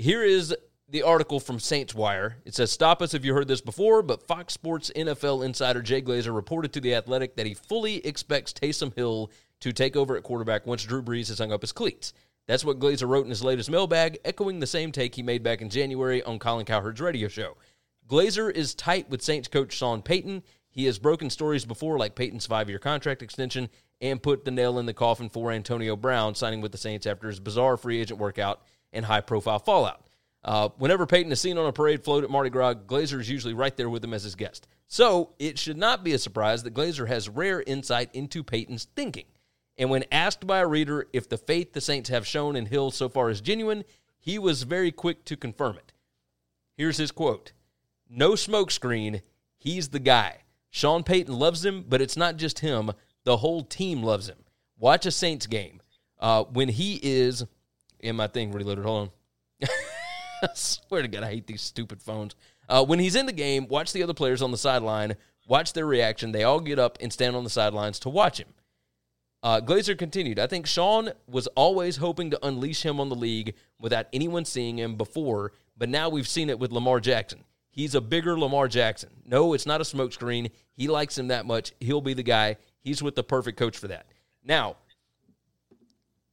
[0.00, 0.54] Here is
[0.88, 2.36] the article from Saints Wire.
[2.44, 6.00] It says, Stop us if you heard this before, but Fox Sports NFL insider Jay
[6.00, 10.22] Glazer reported to The Athletic that he fully expects Taysom Hill to take over at
[10.22, 12.12] quarterback once Drew Brees has hung up his cleats.
[12.46, 15.62] That's what Glazer wrote in his latest mailbag, echoing the same take he made back
[15.62, 17.56] in January on Colin Cowherd's radio show.
[18.06, 20.44] Glazer is tight with Saints coach Sean Payton.
[20.70, 23.68] He has broken stories before, like Payton's five year contract extension,
[24.00, 27.26] and put the nail in the coffin for Antonio Brown signing with the Saints after
[27.26, 30.06] his bizarre free agent workout and high profile fallout.
[30.44, 33.54] Uh, whenever Payton is seen on a parade float at Mardi Gras, Glazer is usually
[33.54, 34.68] right there with him as his guest.
[34.86, 39.26] So it should not be a surprise that Glazer has rare insight into Payton's thinking.
[39.76, 42.90] And when asked by a reader if the faith the Saints have shown in Hill
[42.90, 43.84] so far is genuine,
[44.18, 45.92] he was very quick to confirm it.
[46.76, 47.52] Here's his quote
[48.08, 49.22] No smokescreen,
[49.58, 50.38] he's the guy.
[50.70, 52.90] Sean Payton loves him, but it's not just him,
[53.24, 54.38] the whole team loves him.
[54.78, 55.80] Watch a Saints game.
[56.18, 57.44] Uh, when he is,
[58.00, 59.10] in my thing reloaded, hold
[59.62, 59.68] on.
[60.42, 62.34] I swear to God, I hate these stupid phones.
[62.68, 65.86] Uh, when he's in the game, watch the other players on the sideline, watch their
[65.86, 66.32] reaction.
[66.32, 68.48] They all get up and stand on the sidelines to watch him.
[69.42, 73.54] Uh, Glazer continued, I think Sean was always hoping to unleash him on the league
[73.78, 77.44] without anyone seeing him before, but now we've seen it with Lamar Jackson.
[77.70, 79.10] He's a bigger Lamar Jackson.
[79.24, 80.50] No, it's not a smokescreen.
[80.72, 81.72] He likes him that much.
[81.78, 82.56] He'll be the guy.
[82.80, 84.06] He's with the perfect coach for that.
[84.42, 84.76] Now,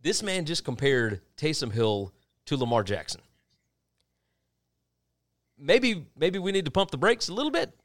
[0.05, 2.13] this man just compared Taysom Hill
[2.45, 3.21] to Lamar Jackson.
[5.57, 7.75] Maybe maybe we need to pump the brakes a little bit.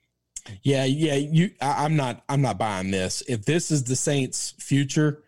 [0.62, 1.14] Yeah, yeah.
[1.14, 2.22] You, I, I'm not.
[2.28, 3.22] I'm not buying this.
[3.26, 5.22] If this is the Saints' future,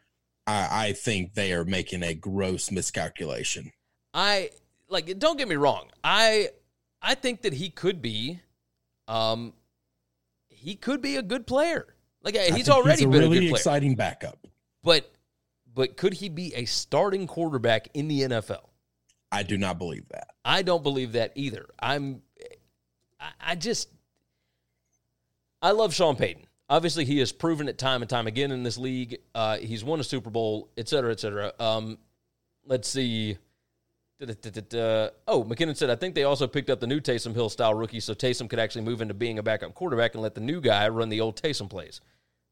[0.47, 3.73] I, I think they are making a gross miscalculation.
[4.13, 4.51] I
[4.89, 5.89] like don't get me wrong.
[6.05, 6.51] I
[7.01, 8.41] I think that he could be
[9.09, 9.55] um
[10.49, 11.95] he could be a good player.
[12.23, 13.57] Like he's already a been really a good player.
[13.57, 14.47] exciting backup.
[14.83, 15.12] But
[15.75, 18.69] but could he be a starting quarterback in the NFL?
[19.31, 20.29] I do not believe that.
[20.45, 21.67] I don't believe that either.
[21.81, 22.23] I'm
[23.21, 23.89] I, I just
[25.63, 26.47] I love Sean Payton.
[26.69, 29.19] Obviously, he has proven it time and time again in this league.
[29.35, 31.53] Uh, he's won a Super Bowl, et cetera, et cetera.
[31.59, 31.99] Um,
[32.65, 33.37] let's see.
[34.19, 35.11] Da-da-da-da-da.
[35.29, 38.01] Oh, McKinnon said, I think they also picked up the new Taysom Hill style rookie,
[38.01, 40.89] so Taysom could actually move into being a backup quarterback and let the new guy
[40.89, 42.01] run the old Taysom plays.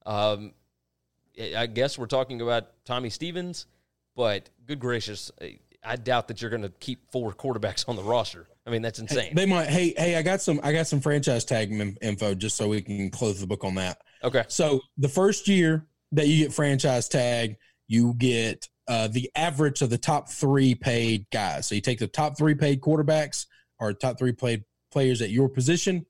[0.05, 0.53] Um,
[1.41, 3.67] I guess we're talking about Tommy Stevens,
[4.17, 5.31] but good gracious,
[5.83, 8.47] I doubt that you're going to keep four quarterbacks on the roster.
[8.67, 9.35] I mean, that's insane.
[9.35, 9.69] They might.
[9.69, 10.61] Hey, hey, I got some.
[10.63, 11.73] I got some franchise tag
[12.03, 13.99] info just so we can close the book on that.
[14.23, 14.45] Okay.
[14.49, 17.57] So the first year that you get franchise tag,
[17.89, 21.67] you get uh, the average of the top three paid guys.
[21.67, 23.47] So you take the top three paid quarterbacks
[23.79, 26.05] or top three paid players at your position,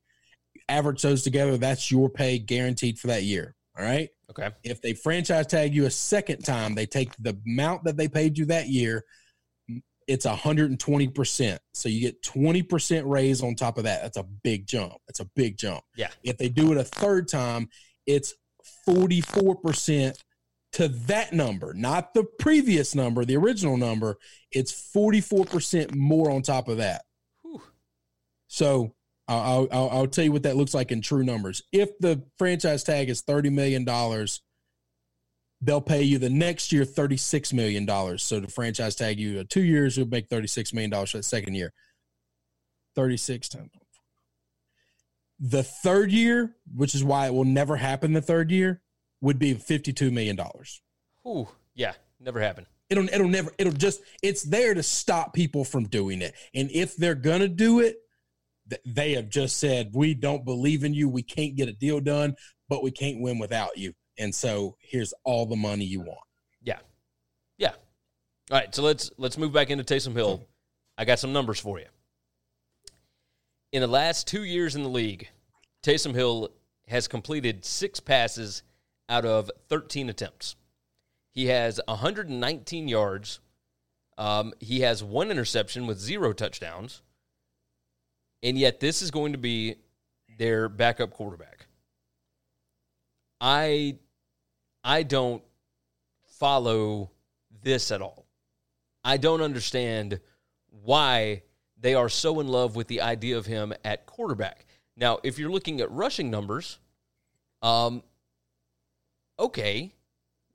[0.68, 1.56] average those together.
[1.56, 3.54] That's your pay guaranteed for that year.
[3.78, 4.10] All right.
[4.30, 4.50] Okay.
[4.62, 8.38] If they franchise tag you a second time, they take the amount that they paid
[8.38, 9.04] you that year.
[10.06, 11.58] It's 120%.
[11.74, 14.02] So you get 20% raise on top of that.
[14.02, 14.94] That's a big jump.
[15.06, 15.82] That's a big jump.
[15.96, 16.10] Yeah.
[16.22, 17.68] If they do it a third time,
[18.06, 18.34] it's
[18.88, 20.14] 44%
[20.72, 24.16] to that number, not the previous number, the original number.
[24.52, 27.02] It's 44% more on top of that.
[27.42, 27.62] Whew.
[28.46, 28.94] So
[29.30, 31.62] I'll, I'll, I'll tell you what that looks like in true numbers.
[31.72, 33.84] If the franchise tag is $30 million,
[35.60, 38.18] they'll pay you the next year $36 million.
[38.18, 41.72] So the franchise tag you two years, you'll make $36 million for the second year.
[42.96, 43.70] 36 times.
[45.38, 48.82] The third year, which is why it will never happen the third year,
[49.20, 50.38] would be $52 million.
[51.22, 52.66] Whew, yeah, never happen.
[52.90, 56.34] It'll it'll never it'll just it's there to stop people from doing it.
[56.54, 57.98] And if they're gonna do it,
[58.84, 61.08] they have just said we don't believe in you.
[61.08, 62.34] We can't get a deal done,
[62.68, 63.92] but we can't win without you.
[64.18, 66.20] And so here's all the money you want.
[66.62, 66.78] Yeah,
[67.58, 67.72] yeah.
[68.50, 70.46] All right, so let's let's move back into Taysom Hill.
[70.98, 71.86] I got some numbers for you.
[73.72, 75.28] In the last two years in the league,
[75.82, 76.50] Taysom Hill
[76.88, 78.62] has completed six passes
[79.08, 80.56] out of 13 attempts.
[81.32, 83.40] He has 119 yards.
[84.18, 87.02] Um, he has one interception with zero touchdowns.
[88.42, 89.76] And yet, this is going to be
[90.38, 91.66] their backup quarterback.
[93.40, 93.98] I,
[94.82, 95.42] I don't
[96.38, 97.10] follow
[97.62, 98.26] this at all.
[99.04, 100.20] I don't understand
[100.84, 101.42] why
[101.78, 104.66] they are so in love with the idea of him at quarterback.
[104.96, 106.78] Now, if you're looking at rushing numbers,
[107.62, 108.02] um,
[109.38, 109.92] okay,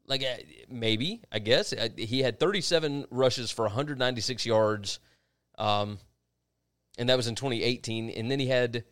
[0.07, 4.99] like uh, maybe I guess uh, he had 37 rushes for 196 yards,
[5.57, 5.97] um,
[6.97, 8.83] and that was in 2018, and then he had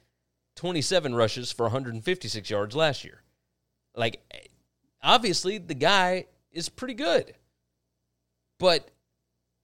[0.56, 3.24] 27 rushes for 156 yards last year.
[3.96, 4.22] Like,
[5.02, 7.34] obviously, the guy is pretty good,
[8.60, 8.90] but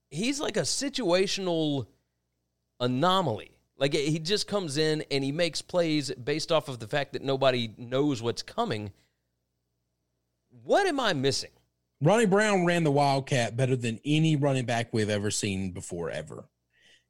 [0.09, 1.87] he's like a situational
[2.79, 3.51] anomaly.
[3.77, 7.23] Like he just comes in and he makes plays based off of the fact that
[7.23, 8.91] nobody knows what's coming.
[10.63, 11.51] What am I missing?
[12.01, 16.45] Ronnie Brown ran the Wildcat better than any running back we've ever seen before, ever.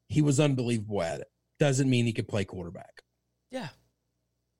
[0.09, 1.27] He was unbelievable at it.
[1.59, 3.03] Doesn't mean he could play quarterback.
[3.51, 3.69] Yeah.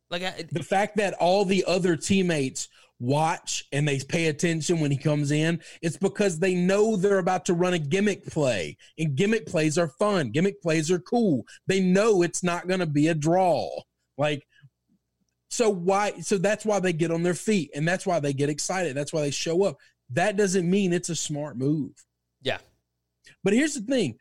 [0.10, 2.68] Like I, the fact that all the other teammates
[3.00, 7.46] watch and they pay attention when he comes in, it's because they know they're about
[7.46, 8.78] to run a gimmick play.
[8.98, 10.32] And gimmick plays are fun.
[10.32, 11.46] Gimmick plays are cool.
[11.68, 13.70] They know it's not going to be a draw.
[14.18, 14.46] Like
[15.50, 18.50] so why so that's why they get on their feet and that's why they get
[18.50, 18.96] excited.
[18.96, 19.78] That's why they show up.
[20.12, 21.92] That doesn't mean it's a smart move.
[22.42, 22.58] Yeah.
[23.44, 24.18] But here's the thing.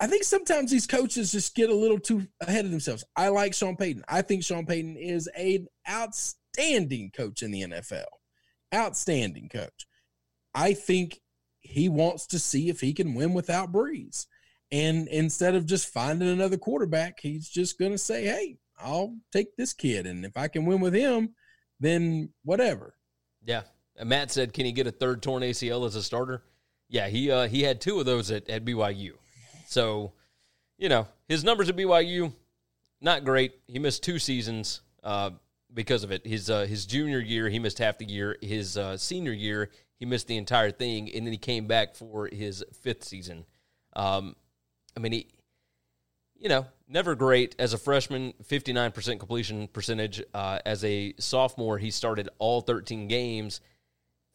[0.00, 3.04] I think sometimes these coaches just get a little too ahead of themselves.
[3.16, 4.04] I like Sean Payton.
[4.08, 8.04] I think Sean Payton is an outstanding coach in the NFL.
[8.74, 9.86] Outstanding coach.
[10.54, 11.20] I think
[11.60, 14.26] he wants to see if he can win without Brees.
[14.70, 19.56] And instead of just finding another quarterback, he's just going to say, hey, I'll take
[19.56, 20.06] this kid.
[20.06, 21.34] And if I can win with him,
[21.78, 22.94] then whatever.
[23.44, 23.62] Yeah.
[23.96, 26.42] And Matt said, can he get a third torn ACL as a starter?
[26.88, 29.12] Yeah, he uh, he had two of those at, at BYU.
[29.72, 30.12] So,
[30.76, 32.34] you know, his numbers at BYU,
[33.00, 33.54] not great.
[33.66, 35.30] He missed two seasons uh,
[35.72, 36.26] because of it.
[36.26, 38.36] His uh, his junior year, he missed half the year.
[38.42, 42.28] His uh, senior year, he missed the entire thing, and then he came back for
[42.30, 43.46] his fifth season.
[43.96, 44.36] Um,
[44.94, 45.28] I mean, he,
[46.38, 48.34] you know, never great as a freshman.
[48.44, 50.22] Fifty nine percent completion percentage.
[50.34, 53.62] Uh, as a sophomore, he started all thirteen games.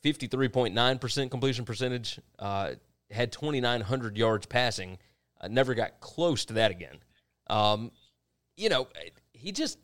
[0.01, 2.19] Fifty three point nine percent completion percentage.
[2.39, 2.71] Uh,
[3.11, 4.97] had twenty nine hundred yards passing.
[5.39, 6.97] Uh, never got close to that again.
[7.49, 7.91] Um,
[8.55, 8.87] you know,
[9.33, 9.77] he just.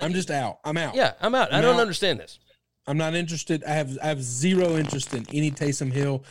[0.00, 0.58] I'm just out.
[0.64, 0.94] I'm out.
[0.96, 1.52] Yeah, I'm out.
[1.52, 2.40] I'm I do not understand this.
[2.86, 3.62] I'm not interested.
[3.64, 6.24] I have I have zero interest in any Taysom Hill.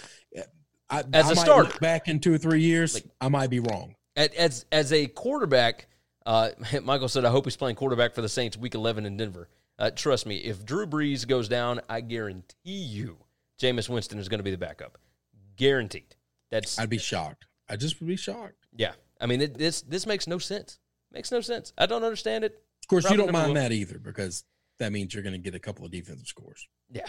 [0.90, 3.62] I, as I a starter, back in two or three years, like, I might be
[3.62, 3.96] wrong.
[4.18, 5.88] As as a quarterback,
[6.26, 6.50] uh,
[6.84, 9.48] Michael said, "I hope he's playing quarterback for the Saints Week 11 in Denver."
[9.80, 13.18] Uh, trust me, if Drew Brees goes down, I guarantee you,
[13.60, 14.98] Jameis Winston is going to be the backup.
[15.56, 16.16] Guaranteed.
[16.52, 16.78] That's.
[16.78, 17.46] I'd be shocked.
[17.71, 18.67] I just would be shocked.
[18.75, 20.77] Yeah, I mean it, this this makes no sense.
[21.13, 21.71] Makes no sense.
[21.77, 22.62] I don't understand it.
[22.84, 24.43] Of course, Probably you don't mind that either because
[24.79, 26.67] that means you're going to get a couple of defensive scores.
[26.91, 27.07] Yeah,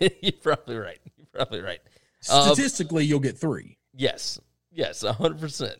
[0.00, 0.98] you're probably right.
[1.16, 1.78] You're probably right.
[2.20, 3.78] Statistically, um, you'll get three.
[3.94, 4.40] Yes,
[4.72, 5.76] yes, hundred percent,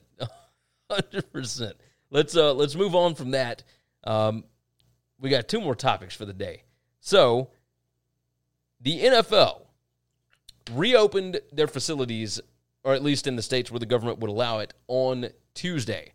[0.88, 1.74] hundred percent.
[2.10, 3.64] Let's uh let's move on from that.
[4.04, 4.44] Um,
[5.18, 6.62] we got two more topics for the day.
[7.00, 7.50] So,
[8.80, 9.62] the NFL
[10.72, 12.40] reopened their facilities
[12.84, 16.12] or at least in the states where the government would allow it, on Tuesday.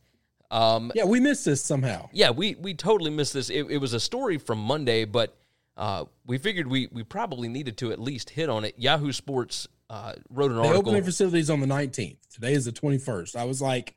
[0.51, 2.09] Um, yeah, we missed this somehow.
[2.13, 3.49] Yeah, we we totally missed this.
[3.49, 5.35] It, it was a story from Monday, but
[5.77, 8.75] uh, we figured we we probably needed to at least hit on it.
[8.77, 10.71] Yahoo Sports uh, wrote an they article.
[10.71, 12.17] They opened their facilities on the 19th.
[12.33, 13.35] Today is the 21st.
[13.35, 13.95] I was like,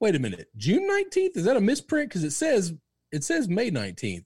[0.00, 1.36] wait a minute, June 19th?
[1.36, 2.08] Is that a misprint?
[2.08, 2.74] Because it says
[3.10, 4.24] it says May 19th.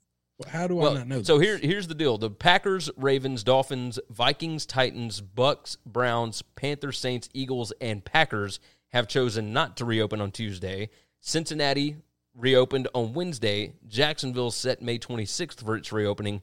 [0.49, 1.23] How do well, I not know?
[1.23, 7.29] So here, here's the deal: the Packers, Ravens, Dolphins, Vikings, Titans, Bucks, Browns, Panthers, Saints,
[7.33, 10.91] Eagles, and Packers have chosen not to reopen on Tuesday.
[11.21, 11.97] Cincinnati
[12.35, 13.73] reopened on Wednesday.
[13.89, 16.43] Jacksonville set May 26th for its reopening.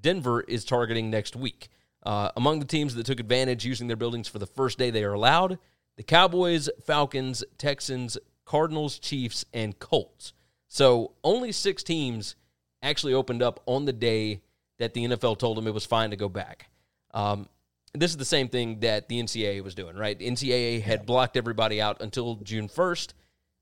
[0.00, 1.68] Denver is targeting next week.
[2.04, 5.04] Uh, among the teams that took advantage using their buildings for the first day they
[5.04, 5.58] are allowed,
[5.96, 10.32] the Cowboys, Falcons, Texans, Cardinals, Chiefs, and Colts.
[10.68, 12.34] So only six teams
[12.82, 14.42] actually opened up on the day
[14.78, 16.68] that the NFL told them it was fine to go back.
[17.14, 17.48] Um,
[17.94, 20.18] this is the same thing that the NCAA was doing, right?
[20.18, 23.12] NCAA had blocked everybody out until June 1st.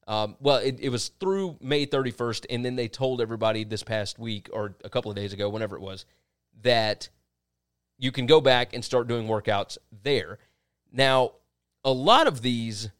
[0.06, 4.18] Um, well, it, it was through May 31st, and then they told everybody this past
[4.18, 6.06] week or a couple of days ago, whenever it was,
[6.62, 7.08] that
[7.98, 10.38] you can go back and start doing workouts there.
[10.92, 11.32] Now,
[11.84, 12.90] a lot of these,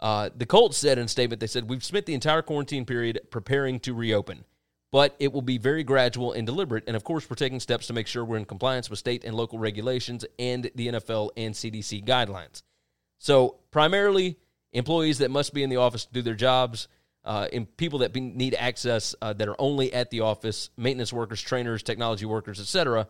[0.00, 3.20] uh, the Colts said in a statement, they said, We've spent the entire quarantine period
[3.30, 4.44] preparing to reopen
[4.92, 6.84] but it will be very gradual and deliberate.
[6.86, 9.34] And of course, we're taking steps to make sure we're in compliance with state and
[9.34, 12.62] local regulations and the NFL and CDC guidelines.
[13.18, 14.36] So, primarily,
[14.72, 16.88] employees that must be in the office to do their jobs,
[17.24, 21.12] uh, and people that be, need access uh, that are only at the office, maintenance
[21.12, 23.08] workers, trainers, technology workers, etc.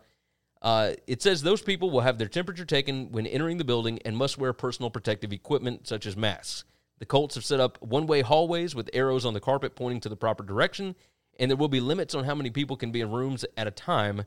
[0.60, 4.16] Uh, it says those people will have their temperature taken when entering the building and
[4.16, 6.64] must wear personal protective equipment such as masks.
[6.98, 10.08] The Colts have set up one way hallways with arrows on the carpet pointing to
[10.08, 10.94] the proper direction
[11.42, 13.70] and there will be limits on how many people can be in rooms at a
[13.72, 14.22] time.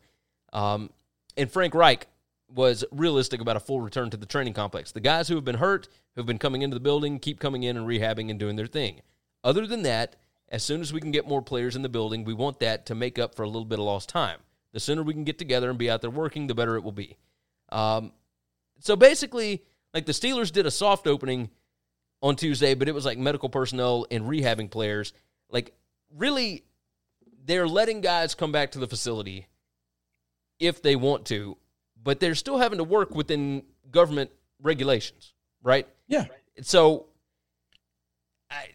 [0.51, 0.89] Um,
[1.37, 2.07] and Frank Reich
[2.53, 4.91] was realistic about a full return to the training complex.
[4.91, 7.63] The guys who have been hurt, who have been coming into the building, keep coming
[7.63, 8.99] in and rehabbing and doing their thing.
[9.45, 10.17] Other than that,
[10.49, 12.95] as soon as we can get more players in the building, we want that to
[12.95, 14.39] make up for a little bit of lost time.
[14.73, 16.91] The sooner we can get together and be out there working, the better it will
[16.91, 17.15] be.
[17.69, 18.11] Um,
[18.79, 19.63] so basically,
[19.93, 21.49] like the Steelers did a soft opening
[22.21, 25.13] on Tuesday, but it was like medical personnel and rehabbing players.
[25.49, 25.73] Like,
[26.13, 26.65] really,
[27.45, 29.47] they're letting guys come back to the facility
[30.59, 31.57] if they want to,
[32.01, 34.31] but they're still having to work within government
[34.61, 35.87] regulations, right?
[36.07, 36.25] Yeah.
[36.61, 37.07] So,
[38.49, 38.69] I,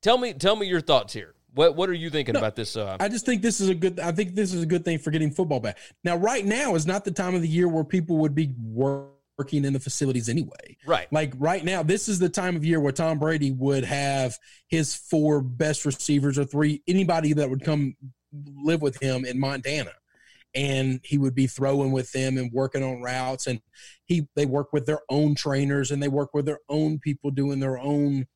[0.00, 1.34] tell me, tell me your thoughts here.
[1.54, 2.76] What what are you thinking no, about this?
[2.78, 4.00] Uh, I just think this is a good.
[4.00, 5.76] I think this is a good thing for getting football back.
[6.02, 9.11] Now, right now is not the time of the year where people would be working
[9.50, 10.76] in the facilities anyway.
[10.86, 11.12] Right.
[11.12, 14.94] Like right now, this is the time of year where Tom Brady would have his
[14.94, 17.96] four best receivers or three anybody that would come
[18.32, 19.90] live with him in Montana
[20.54, 23.60] and he would be throwing with them and working on routes and
[24.04, 27.58] he they work with their own trainers and they work with their own people doing
[27.58, 28.26] their own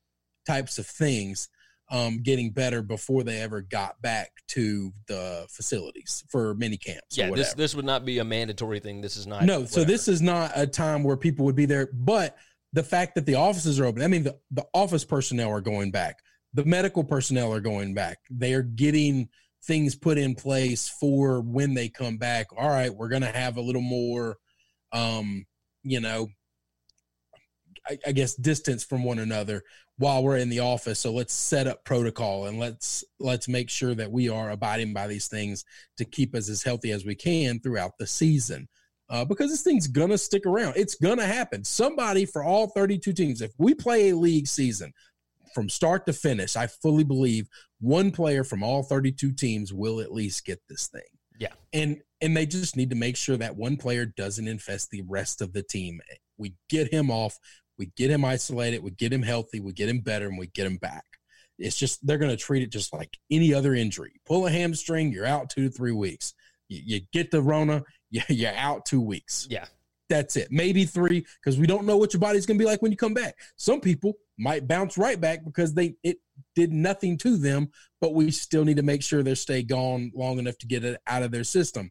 [0.47, 1.49] types of things
[1.91, 7.17] um, getting better before they ever got back to the facilities for mini camps.
[7.17, 9.01] Yeah, this this would not be a mandatory thing.
[9.01, 9.45] This is not.
[9.45, 9.73] No, whatever.
[9.73, 11.89] so this is not a time where people would be there.
[11.93, 12.37] But
[12.73, 15.91] the fact that the offices are open, I mean, the, the office personnel are going
[15.91, 16.19] back,
[16.55, 18.19] the medical personnel are going back.
[18.31, 19.29] They are getting
[19.65, 22.49] things put in place for when they come back.
[22.57, 24.39] All right, we're going to have a little more,
[24.93, 25.45] um,
[25.83, 26.29] you know,
[27.89, 29.63] I, I guess distance from one another
[29.99, 31.01] while we're in the office.
[31.01, 35.07] So let's set up protocol and let's let's make sure that we are abiding by
[35.07, 35.65] these things
[35.99, 38.69] to keep us as healthy as we can throughout the season.
[39.09, 40.75] Uh, because this thing's gonna stick around.
[40.77, 41.65] It's gonna happen.
[41.65, 44.93] Somebody for all 32 teams if we play a league season
[45.55, 47.49] from start to finish i fully believe
[47.81, 51.03] one player from all 32 teams will at least get this thing.
[51.39, 51.53] Yeah.
[51.73, 55.43] And and they just need to make sure that one player doesn't infest the rest
[55.43, 56.01] of the team.
[56.39, 57.39] We get him off
[57.79, 60.67] we get him isolated, we get him healthy, we get him better, and we get
[60.67, 61.05] him back.
[61.59, 64.21] It's just they're going to treat it just like any other injury.
[64.27, 66.35] Pull a hamstring, you're out two to three weeks.
[66.69, 69.47] You, you get the Rona, you're out two weeks.
[69.51, 69.67] Yeah.
[70.09, 70.49] That's it.
[70.53, 72.97] Maybe three, because we don't know what your body's going to be like when you
[72.97, 73.35] come back.
[73.57, 76.19] Some people might bounce right back because they it
[76.55, 77.71] did nothing to them,
[78.01, 81.01] but we still need to make sure they stay gone long enough to get it
[81.09, 81.91] out of their system.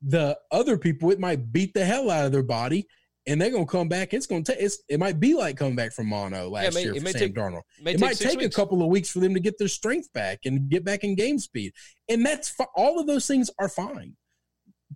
[0.00, 2.86] The other people, it might beat the hell out of their body
[3.26, 4.12] and they're gonna come back.
[4.12, 4.58] It's gonna take.
[4.60, 7.34] it might be like coming back from mono last yeah, may, year for Sam take,
[7.34, 7.62] Darnold.
[7.84, 8.54] It, it might take weeks.
[8.54, 11.14] a couple of weeks for them to get their strength back and get back in
[11.14, 11.72] game speed,
[12.08, 14.16] and that's all of those things are fine.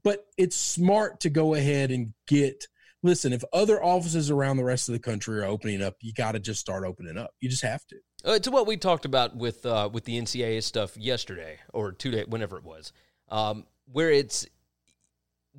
[0.03, 2.67] But it's smart to go ahead and get.
[3.03, 6.33] Listen, if other offices around the rest of the country are opening up, you got
[6.33, 7.31] to just start opening up.
[7.41, 7.97] You just have to.
[8.25, 12.11] Uh, to what we talked about with uh, with the NCAA stuff yesterday or two
[12.11, 12.93] day, whenever it was,
[13.29, 14.47] um, where it's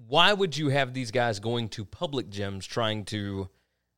[0.05, 3.49] why would you have these guys going to public gyms trying to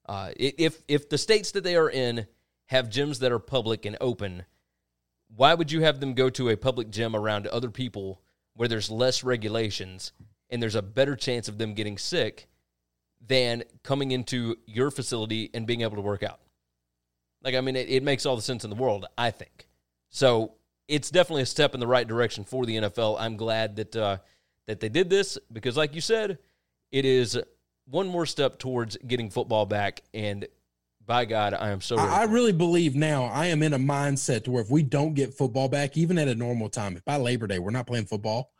[0.08, 2.26] uh, if if the states that they are in
[2.68, 4.46] have gyms that are public and open
[5.36, 8.22] why would you have them go to a public gym around other people
[8.56, 10.12] where there's less regulations
[10.50, 12.48] and there's a better chance of them getting sick
[13.26, 16.40] than coming into your facility and being able to work out?
[17.44, 19.68] Like i mean it, it makes all the sense in the world i think.
[20.10, 20.54] So
[20.88, 24.18] it's definitely a step in the right direction for the nfl i'm glad that uh,
[24.70, 26.38] that they did this because, like you said,
[26.92, 27.40] it is
[27.88, 30.04] one more step towards getting football back.
[30.14, 30.48] And
[31.04, 31.98] by God, I am so.
[31.98, 35.16] I, I really believe now I am in a mindset to where if we don't
[35.16, 38.06] get football back, even at a normal time, if by Labor Day we're not playing
[38.06, 38.52] football,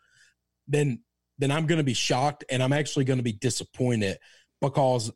[0.68, 1.04] then
[1.38, 4.18] then I'm going to be shocked and I'm actually going to be disappointed
[4.62, 5.12] because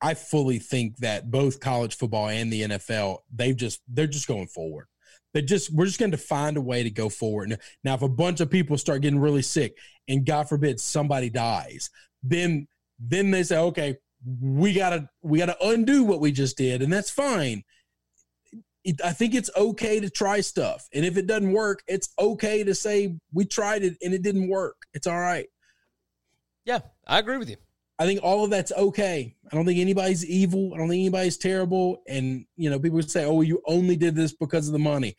[0.00, 4.46] I fully think that both college football and the NFL they've just they're just going
[4.46, 4.86] forward.
[5.34, 7.58] They just we're just going to find a way to go forward.
[7.84, 9.76] Now, if a bunch of people start getting really sick,
[10.08, 11.90] and God forbid somebody dies,
[12.22, 12.66] then
[12.98, 13.96] then they say, okay,
[14.40, 17.62] we gotta we gotta undo what we just did, and that's fine.
[18.84, 22.64] It, I think it's okay to try stuff, and if it doesn't work, it's okay
[22.64, 24.76] to say we tried it and it didn't work.
[24.92, 25.46] It's all right.
[26.64, 27.56] Yeah, I agree with you.
[28.02, 29.36] I think all of that's okay.
[29.50, 30.74] I don't think anybody's evil.
[30.74, 32.02] I don't think anybody's terrible.
[32.08, 35.14] And you know, people would say, "Oh, you only did this because of the money,"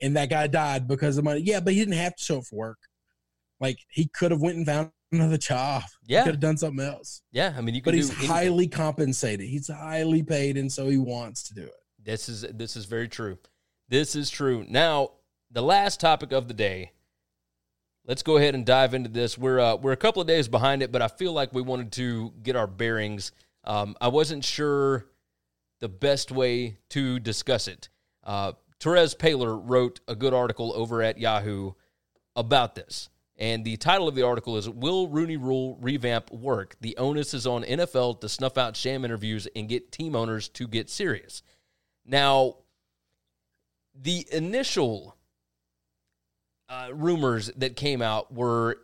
[0.00, 1.40] and that guy died because of money.
[1.40, 2.78] Yeah, but he didn't have to show up for work.
[3.60, 5.82] Like he could have went and found another job.
[6.06, 7.20] Yeah, could have done something else.
[7.32, 7.82] Yeah, I mean, you.
[7.82, 8.28] But he's anything.
[8.28, 9.46] highly compensated.
[9.46, 11.74] He's highly paid, and so he wants to do it.
[12.02, 13.36] This is this is very true.
[13.90, 14.64] This is true.
[14.70, 15.10] Now,
[15.50, 16.92] the last topic of the day
[18.06, 19.36] let's go ahead and dive into this.
[19.38, 21.92] We're uh, we're a couple of days behind it, but I feel like we wanted
[21.92, 23.32] to get our bearings.
[23.64, 25.06] Um, I wasn't sure
[25.80, 27.88] the best way to discuss it.
[28.24, 31.72] Uh, Terez Paylor wrote a good article over at Yahoo
[32.34, 33.08] about this.
[33.36, 36.76] And the title of the article is Will Rooney Rule Revamp Work?
[36.80, 40.68] The onus is on NFL to snuff out sham interviews and get team owners to
[40.68, 41.42] get serious.
[42.04, 42.56] Now,
[43.94, 45.16] the initial
[46.72, 48.78] uh, rumors that came out were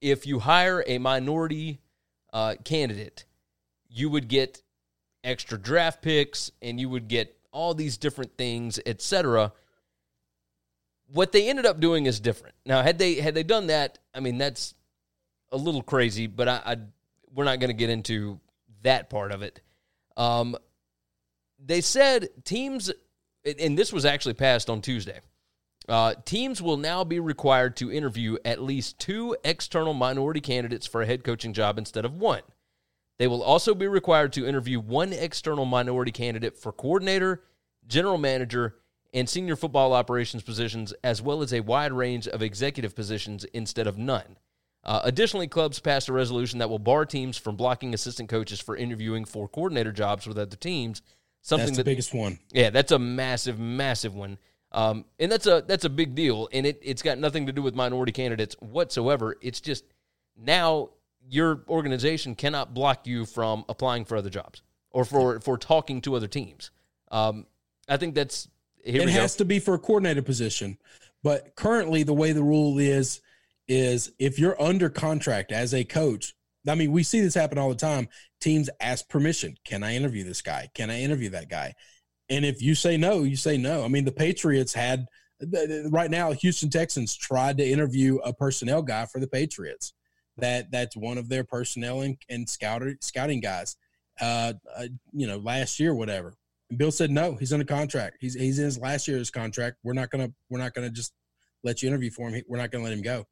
[0.00, 1.80] if you hire a minority
[2.32, 3.26] uh, candidate,
[3.90, 4.62] you would get
[5.22, 9.52] extra draft picks and you would get all these different things, etc.
[11.12, 12.54] What they ended up doing is different.
[12.64, 14.74] Now, had they had they done that, I mean, that's
[15.52, 16.76] a little crazy, but I, I
[17.34, 18.40] we're not going to get into
[18.82, 19.60] that part of it.
[20.16, 20.56] Um,
[21.62, 22.90] they said teams,
[23.44, 25.20] and this was actually passed on Tuesday.
[25.90, 31.02] Uh, teams will now be required to interview at least two external minority candidates for
[31.02, 32.42] a head coaching job instead of one.
[33.18, 37.42] They will also be required to interview one external minority candidate for coordinator,
[37.88, 38.76] general manager,
[39.12, 43.88] and senior football operations positions, as well as a wide range of executive positions instead
[43.88, 44.36] of none.
[44.84, 48.76] Uh, additionally, clubs passed a resolution that will bar teams from blocking assistant coaches for
[48.76, 51.02] interviewing for coordinator jobs with other teams.
[51.42, 52.38] Something that's the that, biggest one.
[52.52, 54.38] Yeah, that's a massive, massive one.
[54.72, 57.62] Um, and that's a that's a big deal, and it it's got nothing to do
[57.62, 59.36] with minority candidates whatsoever.
[59.40, 59.84] It's just
[60.36, 60.90] now
[61.28, 66.14] your organization cannot block you from applying for other jobs or for for talking to
[66.14, 66.70] other teams.
[67.10, 67.46] Um,
[67.88, 68.48] I think that's
[68.84, 70.78] it has to be for a coordinator position,
[71.22, 73.20] but currently the way the rule is
[73.66, 76.34] is if you're under contract as a coach.
[76.68, 78.08] I mean, we see this happen all the time.
[78.38, 79.56] Teams ask permission.
[79.64, 80.68] Can I interview this guy?
[80.74, 81.74] Can I interview that guy?
[82.30, 83.84] And if you say no, you say no.
[83.84, 85.06] I mean, the Patriots had
[85.88, 86.32] right now.
[86.32, 89.92] Houston Texans tried to interview a personnel guy for the Patriots.
[90.38, 93.76] That that's one of their personnel and, and scouter, scouting guys.
[94.20, 96.34] Uh, uh, you know, last year, whatever.
[96.68, 97.34] And Bill said no.
[97.34, 98.18] He's under contract.
[98.20, 99.78] He's he's in his last year's contract.
[99.82, 101.12] We're not gonna we're not gonna just
[101.64, 102.42] let you interview for him.
[102.46, 103.26] We're not gonna let him go.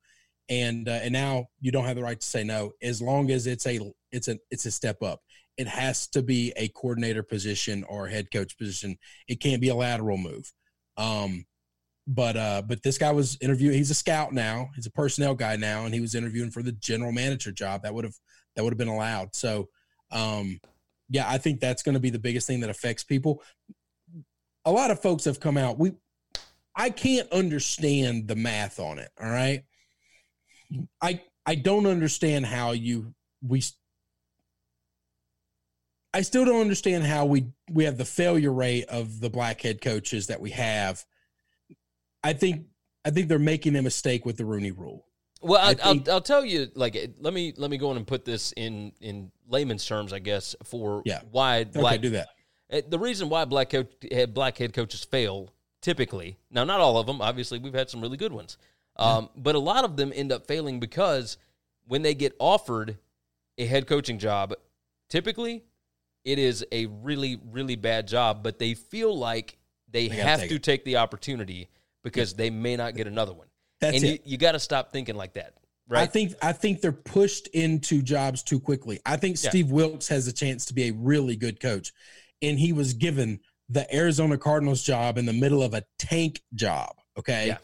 [0.49, 3.47] And uh, and now you don't have the right to say no as long as
[3.47, 3.81] it's a
[4.11, 5.21] it's a it's a step up
[5.59, 8.97] it has to be a coordinator position or head coach position.
[9.27, 10.51] It can't be a lateral move.
[10.97, 11.45] Um,
[12.07, 13.77] but uh, but this guy was interviewing.
[13.77, 14.71] He's a scout now.
[14.75, 17.83] He's a personnel guy now, and he was interviewing for the general manager job.
[17.83, 18.15] That would have
[18.57, 19.35] that would have been allowed.
[19.35, 19.69] So,
[20.11, 20.59] um,
[21.11, 23.43] yeah, I think that's going to be the biggest thing that affects people.
[24.65, 25.79] A lot of folks have come out.
[25.79, 25.93] We,
[26.75, 29.11] I can't understand the math on it.
[29.21, 29.65] All right,
[31.03, 33.13] I I don't understand how you
[33.47, 33.63] we
[36.19, 39.81] I still don't understand how we we have the failure rate of the black head
[39.81, 41.05] coaches that we have.
[42.25, 42.67] I think
[43.05, 45.07] I think they're making a mistake with the Rooney Rule.
[45.41, 46.73] Well, I, think, I'll, I'll tell you.
[46.75, 50.19] Like, let me let me go on and put this in in layman's terms, I
[50.19, 51.21] guess, for yeah.
[51.31, 52.31] why black okay, do that.
[52.71, 53.89] Eh, the reason why black coach,
[54.31, 57.23] black head coaches fail typically now, not all of them.
[57.23, 58.59] Obviously, we've had some really good ones,
[58.97, 59.41] um, yeah.
[59.41, 61.39] but a lot of them end up failing because
[61.87, 62.99] when they get offered
[63.57, 64.53] a head coaching job,
[65.09, 65.63] typically
[66.25, 69.59] it is a really, really bad job, but they feel like
[69.91, 70.63] they, have to it.
[70.63, 71.69] take the opportunity
[72.05, 73.47] because they may not get another one.
[73.81, 74.09] That's and it.
[74.25, 75.55] you, you got to stop thinking like that.
[75.89, 76.03] Right.
[76.03, 79.01] I think I think they're pushed into jobs too quickly.
[79.07, 79.49] I think yeah.
[79.49, 81.93] Steve Wilks has a chance to be a really good coach,
[82.43, 83.41] and he was given
[83.71, 86.95] the Arizona Cardinals job in the middle of a tank job.
[87.17, 87.59] Okay, yeah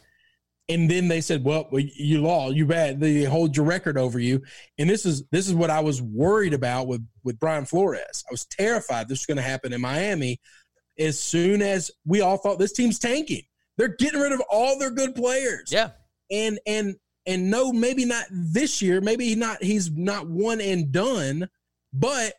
[0.67, 2.55] and then they said, "Well, you lost.
[2.55, 2.99] You bad.
[2.99, 4.41] They hold your record over you."
[4.77, 8.23] And this is this is what I was worried about with with Brian Flores.
[8.27, 10.39] I was terrified this was going to happen in Miami.
[10.97, 13.43] As soon as we all thought this team's tanking,
[13.77, 15.69] they're getting rid of all their good players.
[15.71, 15.91] Yeah,
[16.31, 16.95] and and
[17.27, 19.01] and no, maybe not this year.
[19.01, 19.61] Maybe not.
[19.61, 21.47] He's not one and done.
[21.93, 22.33] But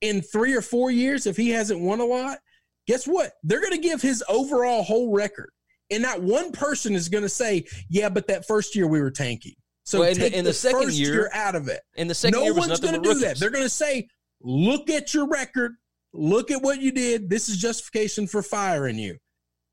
[0.00, 2.38] in three or four years, if he hasn't won a lot,
[2.86, 3.32] guess what?
[3.42, 5.50] They're going to give his overall whole record
[5.90, 9.10] and not one person is going to say, "Yeah, but that first year we were
[9.10, 11.80] tanking." So well, in, the, in the, the, second year, year, out of it.
[11.94, 13.38] In the second no year, one's going to do that.
[13.38, 14.08] They're going to say,
[14.42, 15.76] look at your record,
[16.12, 17.30] look at what you did.
[17.30, 19.18] This is justification for firing you.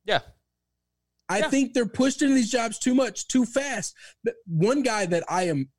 [0.06, 0.20] Yeah.
[1.30, 1.50] I Yeah.
[1.50, 3.96] think they're pushed into these jobs too much, too fast.
[4.46, 5.70] One guy that I am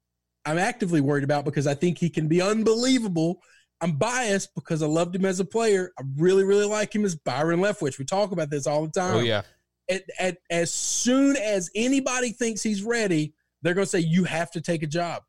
[0.47, 3.41] I'm actively worried about because I think he can be unbelievable.
[3.81, 5.93] I'm biased because I loved him as a player.
[5.99, 7.99] I really, really like him as Byron Leftwich.
[7.99, 9.17] We talk about this all the oh, time.
[9.17, 9.43] Oh yeah.
[9.91, 14.51] At, at, as soon as anybody thinks he's ready, they're going to say, You have
[14.53, 15.23] to take a job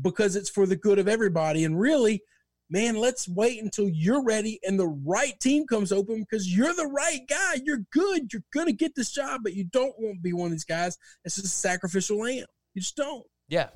[0.00, 1.64] because it's for the good of everybody.
[1.64, 2.22] And really,
[2.70, 6.86] man, let's wait until you're ready and the right team comes open because you're the
[6.86, 7.56] right guy.
[7.62, 8.32] You're good.
[8.32, 10.64] You're going to get this job, but you don't want to be one of these
[10.64, 12.46] guys It's just a sacrificial lamb.
[12.74, 13.24] You just don't.
[13.48, 13.68] Yeah.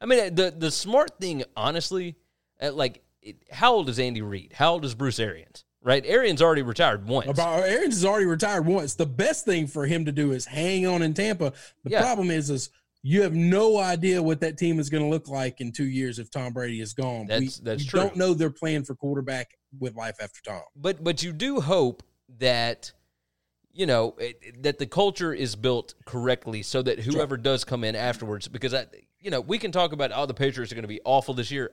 [0.00, 2.16] I mean, the the smart thing, honestly,
[2.60, 3.02] uh, like,
[3.52, 4.52] how old is Andy Reid?
[4.54, 5.64] How old is Bruce Arians?
[5.82, 6.04] Right?
[6.06, 7.28] Arians already retired once.
[7.28, 8.94] About Arians has already retired once.
[8.94, 11.52] The best thing for him to do is hang on in Tampa.
[11.84, 12.02] The Yeah.
[12.02, 12.68] problem is, is
[13.02, 16.18] you have no idea what that team is going to look like in two years
[16.18, 17.26] if Tom Brady is gone.
[17.28, 18.00] That's- that's we true.
[18.00, 20.60] Don't know their plan for quarterback with life after Tom.
[20.76, 22.02] but but you do hope
[22.38, 22.92] that
[23.72, 27.94] you know it, that the culture is built correctly so that whoever does come in
[27.94, 28.86] afterwards because I
[29.20, 31.50] you know we can talk about oh the Patriots are going to be awful this
[31.50, 31.70] year.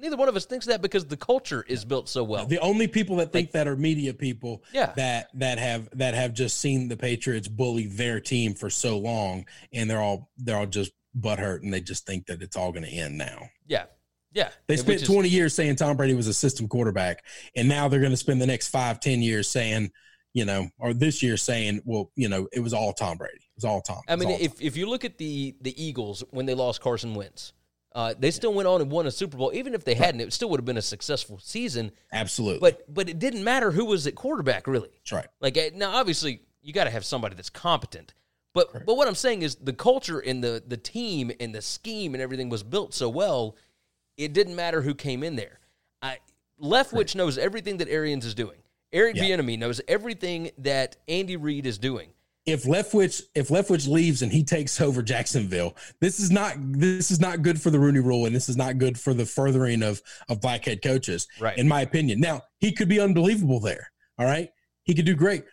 [0.00, 2.46] Neither one of us thinks that because the culture is built so well.
[2.46, 4.92] The only people that think that are media people Yeah.
[4.96, 9.44] that that have that have just seen the Patriots bully their team for so long
[9.72, 12.84] and they're all they're all just butthurt and they just think that it's all going
[12.84, 13.48] to end now.
[13.66, 13.84] yeah.
[14.32, 14.50] Yeah.
[14.66, 17.24] They spent is- 20 years saying Tom Brady was a system quarterback,
[17.54, 19.90] and now they're going to spend the next five, 10 years saying,
[20.36, 23.36] you know, or this year saying, well, you know, it was all Tom Brady.
[23.36, 24.02] It was all Tom.
[24.06, 27.54] I mean if if you look at the the Eagles when they lost Carson Wentz
[27.94, 30.30] uh, they still went on and won a Super Bowl even if they hadn't it
[30.34, 32.60] still would have been a successful season absolutely.
[32.60, 35.26] but but it didn't matter who was at quarterback really That's right.
[35.40, 38.12] Like eh, now, obviously, you got to have somebody that's competent.
[38.52, 42.12] But but what I'm saying is the culture and the the team and the scheme
[42.14, 43.56] and everything was built so well,
[44.18, 45.60] it didn't matter who came in there.
[46.02, 46.18] I
[46.62, 48.58] Leftwich knows everything that Arians is doing.
[48.96, 49.24] Eric Yeah.
[49.36, 52.10] Bieniemy knows everything that Andy Reid is doing.
[52.46, 57.20] If Leftwich if Leftwich leaves and he takes over Jacksonville, this is not this is
[57.20, 60.00] not good for the Rooney Rule, and this is not good for the furthering of
[60.28, 61.58] of black head coaches, Right.
[61.58, 62.20] in my opinion.
[62.20, 63.90] Now he could be unbelievable there.
[64.18, 64.48] All right,
[64.84, 65.44] he could do great,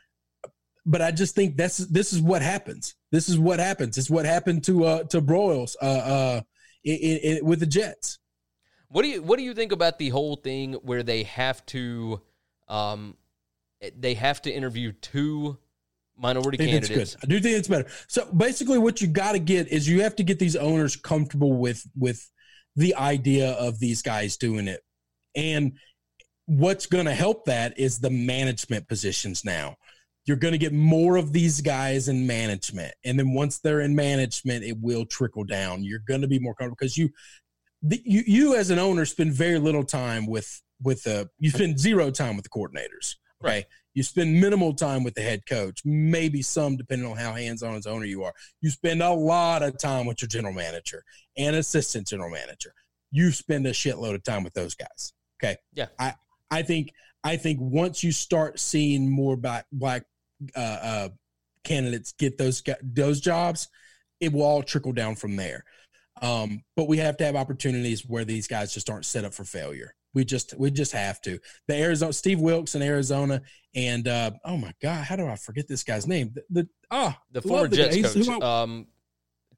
[0.85, 2.95] but I just think that's this is what happens.
[3.11, 3.97] This is what happens.
[3.97, 6.41] It's what happened to uh to Bowles uh uh
[6.83, 8.19] in, in, with the Jets.
[8.89, 12.21] What do you what do you think about the whole thing where they have to
[12.69, 13.17] um
[13.97, 15.57] they have to interview two
[16.17, 17.17] minority candidates?
[17.21, 17.87] I do think it's better.
[18.07, 21.53] So basically, what you got to get is you have to get these owners comfortable
[21.53, 22.29] with with
[22.75, 24.81] the idea of these guys doing it,
[25.35, 25.73] and
[26.45, 29.45] what's going to help that is the management positions.
[29.45, 29.75] Now,
[30.25, 33.95] you're going to get more of these guys in management, and then once they're in
[33.95, 35.83] management, it will trickle down.
[35.83, 37.09] You're going to be more comfortable because you,
[37.81, 41.79] the, you, you as an owner spend very little time with with the you spend
[41.79, 43.15] zero time with the coordinators.
[43.43, 43.65] Okay.
[43.93, 47.75] You spend minimal time with the head coach, maybe some depending on how hands on
[47.75, 48.33] as owner you are.
[48.61, 51.03] You spend a lot of time with your general manager
[51.37, 52.73] and assistant general manager.
[53.11, 55.13] You spend a shitload of time with those guys.
[55.41, 55.57] Okay.
[55.73, 55.87] Yeah.
[55.99, 56.15] I,
[56.49, 56.91] I think
[57.23, 60.03] I think once you start seeing more black black
[60.55, 61.09] uh, uh,
[61.63, 63.69] candidates get those those jobs,
[64.19, 65.63] it will all trickle down from there.
[66.21, 69.43] Um, but we have to have opportunities where these guys just aren't set up for
[69.43, 69.95] failure.
[70.13, 71.39] We just we just have to.
[71.67, 73.41] The Arizona Steve Wilks in Arizona
[73.75, 76.33] and uh, oh my god, how do I forget this guy's name?
[76.33, 77.75] The, the ah The former the.
[77.77, 78.87] Jets coach, I- um,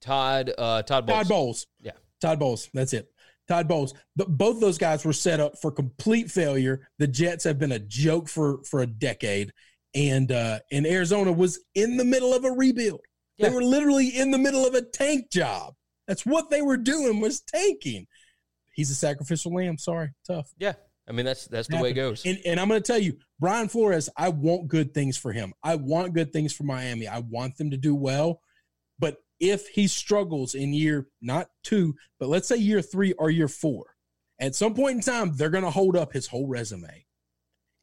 [0.01, 1.17] Todd uh, Todd Bowles.
[1.17, 1.67] Todd Bowles.
[1.81, 1.91] Yeah.
[2.21, 2.69] Todd Bowles.
[2.73, 3.11] That's it.
[3.47, 3.93] Todd Bowles.
[4.15, 6.87] But both those guys were set up for complete failure.
[6.99, 9.51] The Jets have been a joke for for a decade,
[9.93, 13.01] and uh, and Arizona was in the middle of a rebuild.
[13.37, 13.49] Yeah.
[13.49, 15.73] They were literally in the middle of a tank job.
[16.07, 18.07] That's what they were doing was tanking.
[18.75, 19.77] He's a sacrificial lamb.
[19.77, 20.51] Sorry, tough.
[20.57, 20.73] Yeah,
[21.07, 22.25] I mean that's that's the way it goes.
[22.25, 25.53] And, and I'm going to tell you, Brian Flores, I want good things for him.
[25.63, 27.07] I want good things for Miami.
[27.07, 28.41] I want them to do well.
[28.99, 33.47] But if he struggles in year not two, but let's say year three or year
[33.47, 33.85] four,
[34.39, 37.05] at some point in time, they're going to hold up his whole resume.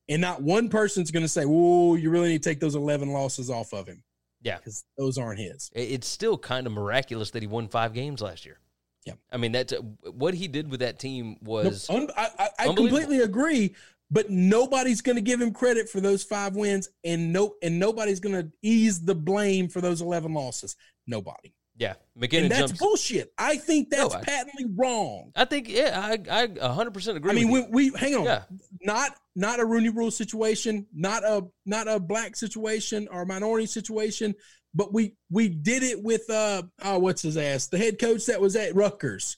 [0.08, 3.10] And not one person's going to say, Whoa, you really need to take those 11
[3.10, 4.02] losses off of him
[4.42, 5.70] yeah, because those aren't his.
[5.74, 8.58] It's still kind of miraculous that he won five games last year.
[9.04, 9.14] Yeah.
[9.32, 9.72] I mean that's
[10.12, 13.74] what he did with that team No, was un- I, I, I completely agree,
[14.10, 18.20] but nobody's going to give him credit for those five wins, and no, and nobody's
[18.20, 20.76] going to ease the blame for those eleven losses.
[21.06, 21.94] Nobody, yeah.
[22.16, 22.78] McKinnon and that's jumps.
[22.78, 23.32] bullshit.
[23.38, 25.32] I think that's No, I- patently wrong.
[25.34, 27.32] I think yeah, I I 100 percent agree.
[27.32, 28.42] I mean, we, we hang on, Yeah.
[28.82, 34.34] not not a Rooney Rule situation, not a not a black situation or minority situation,
[34.74, 38.40] but we we did it with uh oh what's his ass, the head coach that
[38.40, 39.36] was at Rutgers.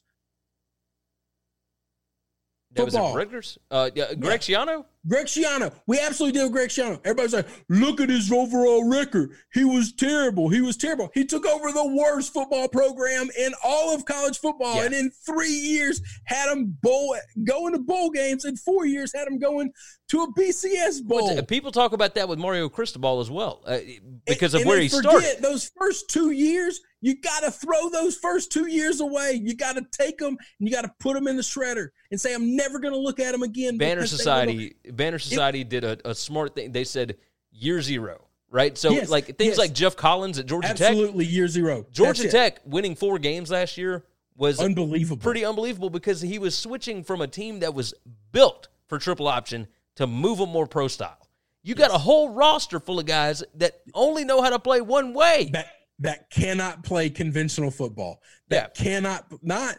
[2.76, 3.12] Was Football.
[3.12, 3.58] it Rutgers?
[3.70, 4.84] Uh, yeah, Greg Schiano?
[5.06, 5.72] Greg Schiano.
[5.86, 6.98] We absolutely did with Greg Schiano.
[7.04, 9.32] Everybody's like, look at his overall record.
[9.52, 10.48] He was terrible.
[10.48, 11.10] He was terrible.
[11.14, 14.76] He took over the worst football program in all of college football.
[14.76, 14.86] Yeah.
[14.86, 18.44] And in three years, had him bowl going to bowl games.
[18.44, 19.70] In four years, had him going
[20.08, 21.42] to a BCS bowl.
[21.42, 23.78] People talk about that with Mario Cristobal as well uh,
[24.26, 25.42] because of And where he forget started.
[25.42, 29.38] Those first two years, you got to throw those first two years away.
[29.42, 32.18] You got to take them and you got to put them in the shredder and
[32.18, 33.76] say, I'm never going to look at them again.
[33.76, 36.72] Banner Society, Banner Society did a, a smart thing.
[36.72, 37.18] They said
[37.52, 38.78] year zero, right?
[38.78, 39.58] So Yes, like things yes.
[39.58, 41.84] like Geoff Collins at Georgia Tech, Absolutely year zero.
[41.92, 42.38] Georgia That's it.
[42.38, 45.22] Tech winning four games last year was Unbelievable.
[45.22, 47.92] pretty unbelievable because he was switching from a team that was
[48.32, 51.28] built for triple option to move them more pro style.
[51.62, 55.12] You got a whole roster full of guys that only know how to play one
[55.12, 55.50] way.
[55.52, 55.66] that
[56.00, 58.20] that cannot play conventional football.
[58.48, 59.76] That cannot not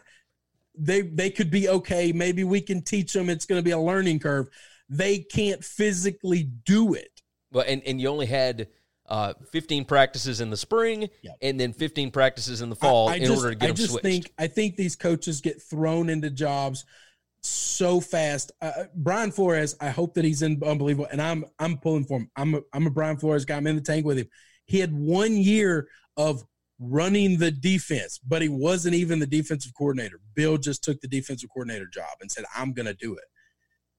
[0.78, 2.12] they they could be okay.
[2.12, 3.30] Maybe we can teach them.
[3.30, 4.48] It's going to be a learning curve.
[4.88, 7.22] They can't physically do it.
[7.52, 8.68] Well, and, and you only had
[9.08, 11.08] uh, 15 practices in the spring
[11.40, 13.68] and then 15 practices in the fall I, I in just, order to get I
[13.68, 14.04] them just switched.
[14.04, 16.84] think I think these coaches get thrown into jobs
[17.40, 18.52] so fast.
[18.60, 22.30] Uh, Brian Flores, I hope that he's in unbelievable, and I'm I'm pulling for him.
[22.36, 23.56] I'm a, I'm a Brian Flores guy.
[23.56, 24.28] I'm in the tank with him.
[24.64, 26.44] He had one year of
[26.78, 30.20] running the defense, but he wasn't even the defensive coordinator.
[30.34, 33.24] Bill just took the defensive coordinator job and said, "I'm going to do it."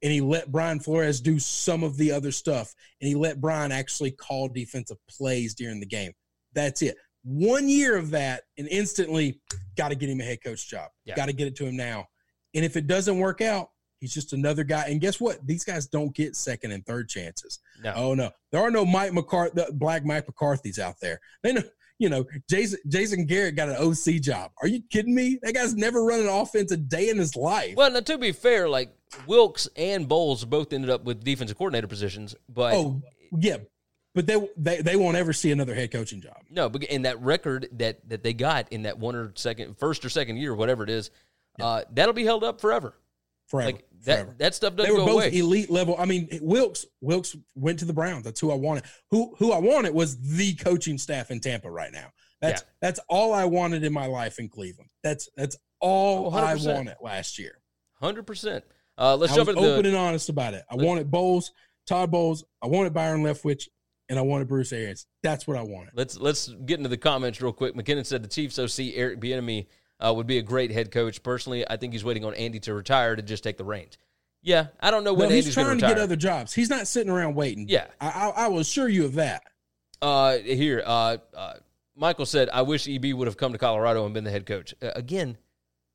[0.03, 3.71] And he let Brian Flores do some of the other stuff, and he let Brian
[3.71, 6.13] actually call defensive plays during the game.
[6.53, 6.97] That's it.
[7.23, 9.41] One year of that, and instantly
[9.75, 10.91] got to get him a head coach job.
[11.03, 11.15] Yeah.
[11.15, 12.07] Got to get it to him now.
[12.53, 14.85] And if it doesn't work out, he's just another guy.
[14.87, 15.45] And guess what?
[15.45, 17.59] These guys don't get second and third chances.
[17.83, 17.93] No.
[17.95, 21.19] Oh no, there are no Mike McCarthy, black Mike McCarthy's out there.
[21.43, 21.63] They know,
[21.99, 24.51] you know, Jason Jason Garrett got an OC job.
[24.61, 25.39] Are you kidding me?
[25.41, 27.75] That guy's never run an offense a day in his life.
[27.75, 28.95] Well, now to be fair, like
[29.25, 33.01] Wilks and Bowles both ended up with defensive coordinator positions, but oh
[33.37, 33.57] yeah,
[34.13, 36.37] but they they they won't ever see another head coaching job.
[36.49, 40.05] no, but in that record that that they got in that one or second, first
[40.05, 41.09] or second year, whatever it is,
[41.59, 42.95] uh, that'll be held up forever.
[43.47, 43.71] Forever.
[43.71, 44.35] Like that forever.
[44.39, 45.37] that stuff doesn't They were go both away.
[45.37, 45.95] elite level.
[45.97, 48.23] I mean, Wilks Wilks went to the Browns.
[48.23, 48.83] That's who I wanted.
[49.11, 52.11] Who who I wanted was the coaching staff in Tampa right now.
[52.41, 52.67] That's Yeah.
[52.81, 54.89] that's all I wanted in my life in Cleveland.
[55.03, 56.73] That's that's all Oh, I 100%.
[56.75, 57.59] wanted last year.
[57.99, 58.63] Hundred percent.
[58.97, 60.63] Uh, let's I jump into open the, and honest about it.
[60.69, 61.51] I wanted Bowles,
[61.87, 62.43] Todd Bowles.
[62.63, 63.67] I wanted Byron Leftwich,
[64.09, 65.05] and I wanted Bruce Arians.
[65.23, 65.91] That's what I wanted.
[65.95, 67.75] Let's let's get into the comments real quick.
[67.75, 69.67] McKinnon said the Chiefs OC Eric Bieniemy
[69.99, 71.21] uh, would be a great head coach.
[71.23, 73.97] Personally, I think he's waiting on Andy to retire to just take the reins.
[74.43, 76.53] Yeah, I don't know when No, he's Andy's trying to get other jobs.
[76.53, 77.65] He's not sitting around waiting.
[77.67, 77.87] Yeah.
[77.99, 79.43] I, I, I will assure you of that.
[80.01, 81.53] Uh, here, uh, uh,
[81.95, 84.75] Michael said, "I wish EB would have come to Colorado and been the head coach."
[84.81, 85.37] Uh, again,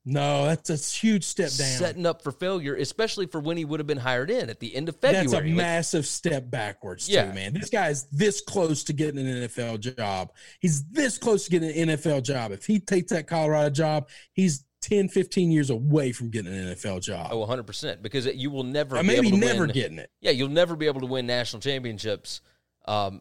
[0.05, 1.79] No, that's a huge step down.
[1.79, 4.75] setting up for failure, especially for when he would have been hired in at the
[4.75, 5.27] end of February.
[5.29, 7.29] That's a Like, massive step backwards, Yeah.
[7.29, 7.55] too, man.
[7.55, 10.33] This guy's this close to getting an NFL job.
[10.59, 12.51] He's this close to getting an NFL job.
[12.51, 16.99] If he takes that Colorado job, he's 10, 15 years away from getting an NFL
[17.01, 17.29] job.
[17.31, 18.03] Oh, 100 percent.
[18.03, 20.11] Because you will never, be maybe able to never win- getting it.
[20.21, 22.41] Yeah, you'll never be able to win national championships
[22.87, 23.21] um,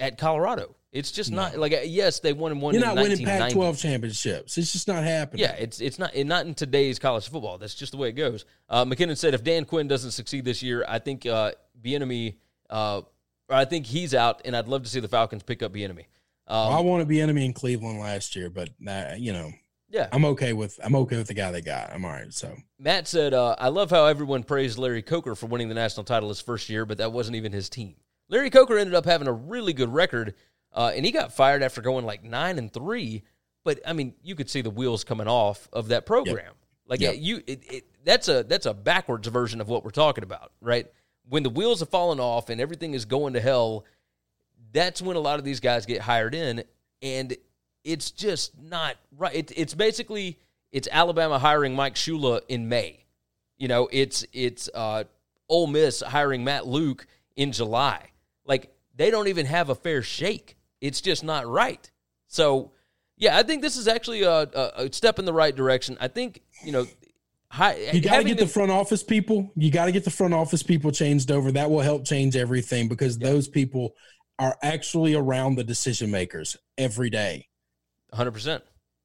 [0.00, 0.74] at Colorado.
[0.92, 2.74] It's just not like uh, yes, they won and won.
[2.74, 4.58] You're in not winning Pac-12 championships.
[4.58, 5.40] It's just not happening.
[5.40, 7.56] Yeah, it's it's not not in today's college football.
[7.56, 8.44] That's just the way it goes.
[8.68, 12.36] Uh, McKinnon said if Dan Quinn doesn't succeed this year, I think uh, Bieniemy,
[12.68, 13.00] uh,
[13.48, 16.04] I think he's out, and I'd love to see the Falcons pick up Bieniemy.
[16.46, 19.50] Um, I want to be enemy in Cleveland last year, but uh, you know,
[19.88, 21.90] yeah, I'm okay with I'm okay with the guy they got.
[21.90, 22.34] I'm all right.
[22.34, 26.04] So Matt said, uh, I love how everyone praised Larry Coker for winning the national
[26.04, 27.94] title his first year, but that wasn't even his team.
[28.28, 30.34] Larry Coker ended up having a really good record,
[30.74, 33.22] uh, and he got fired after going like nine and three.
[33.64, 36.54] But I mean, you could see the wheels coming off of that program.
[36.86, 37.14] Like Yep.
[37.18, 40.86] you, it, it, that's a that's a backwards version of what we're talking about, right?
[41.28, 43.84] When the wheels have fallen off and everything is going to hell,
[44.72, 46.64] that's when a lot of these guys get hired in,
[47.00, 47.36] and
[47.84, 49.34] it's just not right.
[49.34, 50.38] It, it's basically
[50.72, 53.04] it's Alabama hiring Mike Shula in May.
[53.58, 55.04] You know, it's it's uh,
[55.48, 57.06] Ole Miss hiring Matt Luke
[57.36, 58.08] in July.
[58.44, 60.56] Like they don't even have a fair shake.
[60.82, 61.90] It's just not right.
[62.26, 62.72] So,
[63.16, 65.96] yeah, I think this is actually a, a, step in the right direction.
[66.00, 66.86] I think you know,
[67.48, 69.50] hi, you got to get the front office people.
[69.54, 71.52] You got to get the front office people changed over.
[71.52, 73.94] That will help change everything because those people
[74.40, 77.46] are actually around the decision makers every day.
[78.12, 78.60] 100%.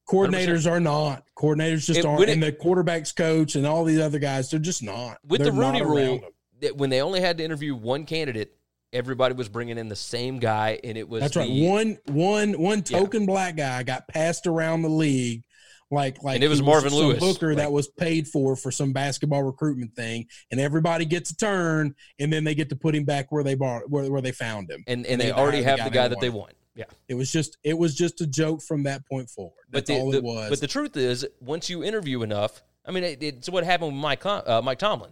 [0.10, 1.26] Coordinators are not.
[1.38, 2.24] Coordinators just It- aren't.
[2.24, 5.20] it- and the quarterbacks coach and all these other guys, they're just not.
[5.24, 6.32] with They're the Rooney rule, around them.
[6.62, 8.57] that when they only had to interview one candidate,
[8.94, 11.50] everybody was bringing in the same guy, and it was That's right.
[11.50, 15.44] One one one token black guy got passed around the league
[15.90, 17.20] like like And it was he Marvin Lewis.
[17.20, 21.36] Booker Like- that was paid for for some basketball recruitment thing, and everybody gets a
[21.36, 24.32] turn, and then they get to put him back where they bought where, where they
[24.32, 26.54] found him, And and they get to already have the guy that they want.
[26.76, 26.86] Yeah.
[27.08, 29.54] It was just it was just a joke from that point forward.
[29.70, 30.50] But the, all the- it was.
[30.50, 34.02] but the truth is, once you interview enough, I mean, it, it's what happened with
[34.02, 35.12] Mike uh, Mike Tomlin.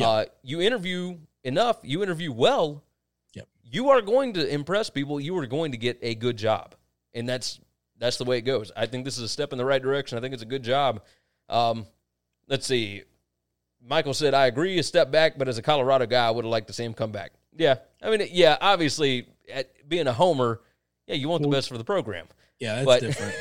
[0.00, 2.82] Uh, you interview enough, you interview well.
[3.72, 5.18] You are going to impress people.
[5.18, 6.74] You are going to get a good job,
[7.14, 7.58] and that's
[7.98, 8.70] that's the way it goes.
[8.76, 10.18] I think this is a step in the right direction.
[10.18, 11.02] I think it's a good job.
[11.48, 11.86] Um,
[12.48, 13.02] let's see.
[13.84, 16.50] Michael said, "I agree, a step back, but as a Colorado guy, I would have
[16.50, 20.60] liked to see him come back." Yeah, I mean, yeah, obviously, at being a homer,
[21.06, 22.26] yeah, you want the best for the program.
[22.60, 23.34] yeah, that's but- different.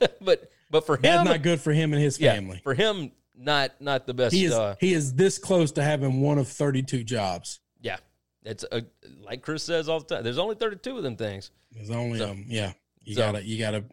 [0.00, 2.60] But but but for him, that's not good for him and his yeah, family.
[2.64, 4.34] for him, not not the best.
[4.34, 7.60] he is uh, he is this close to having one of thirty two jobs.
[7.80, 7.98] yeah,
[8.48, 8.82] it's a,
[9.22, 10.24] like Chris says all the time.
[10.24, 12.72] There's only 32 of them things, There's only So- um yeah.
[13.04, 13.84] You so- gotta you gotta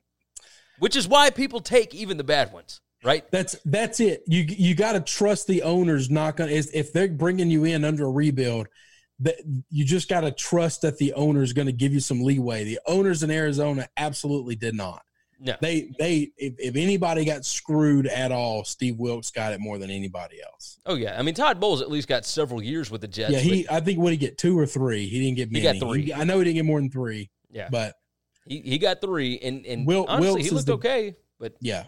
[0.79, 3.29] which is why people take even the bad ones, right?
[3.31, 4.23] That's that's it.
[4.27, 6.09] You you got to trust the owners.
[6.09, 8.67] Not gonna is if they're bringing you in under a rebuild,
[9.19, 9.35] that
[9.69, 12.65] you just got to trust that the owner's going to give you some leeway.
[12.65, 15.04] The owners in Arizona absolutely did not.
[15.39, 19.77] No, They they if, if anybody got screwed at all, Steve Wilks got it more
[19.77, 20.79] than anybody else.
[20.85, 21.19] oh yeah.
[21.19, 23.33] I mean, Todd Bowles at least got several years with the Jets.
[23.33, 25.07] yeah, he I think what he get two or three.
[25.07, 25.65] He didn't get many.
[25.67, 26.13] He got three.
[26.13, 27.95] I know he didn't get more than three, yeah, but
[28.45, 31.83] he, he got three, and and Wil- honestly, Wilks he looked the- okay, but yeah,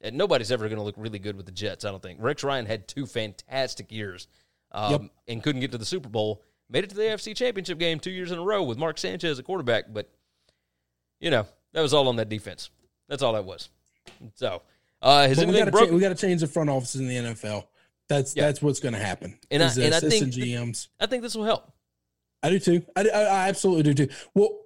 [0.00, 1.84] and nobody's ever going to look really good with the Jets.
[1.84, 2.20] I don't think.
[2.22, 4.28] Rex Ryan had two fantastic years,
[4.70, 5.00] um, Yep.
[5.28, 6.42] and couldn't get to the Super Bowl.
[6.70, 9.38] Made it to the AFC Championship game two years in a row with Mark Sanchez
[9.38, 10.10] at quarterback, but
[11.20, 12.70] you know that was all on that defense.
[13.08, 13.68] That's all that was.
[14.34, 14.62] So,
[15.02, 15.94] uh, has but we got to broken?
[15.94, 17.66] we got to change the front offices in the NFL.
[18.08, 18.46] That's Yeah.
[18.46, 19.38] that's what's going to happen.
[19.50, 20.88] And I- and I think assistant GMs.
[21.00, 21.72] I think this will help.
[22.42, 22.82] I do too.
[22.94, 24.14] I, I, I absolutely do too.
[24.34, 24.58] Well,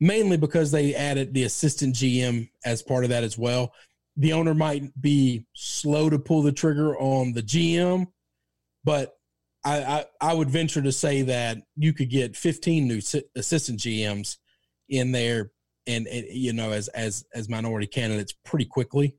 [0.00, 3.74] mainly because they added the assistant GM as part of that as well.
[4.16, 8.06] The owner might be slow to pull the trigger on the GM,
[8.84, 9.16] but
[9.64, 12.98] I, I, I would venture to say that you could get 15 new
[13.36, 14.38] assistant GMs
[14.88, 15.50] in there
[15.88, 19.16] and, and you know as as as minority candidates pretty quickly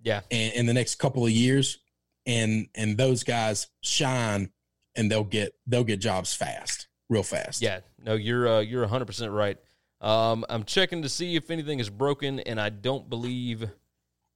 [0.00, 1.78] Yeah, and in the next couple of years
[2.24, 4.50] and and those guys shine
[4.96, 7.80] and they'll get they'll get jobs fast real fast yeah.
[8.02, 9.58] No, you're uh, you're 100 percent right.
[10.00, 13.68] Um, I'm checking to see if anything is broken, and I don't believe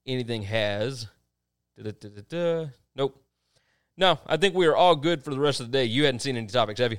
[0.07, 1.09] anything has.
[1.77, 2.71] Da-da-da-da-da.
[2.95, 3.21] Nope.
[3.97, 5.85] No, I think we are all good for the rest of the day.
[5.85, 6.99] You hadn't seen any topics, have you?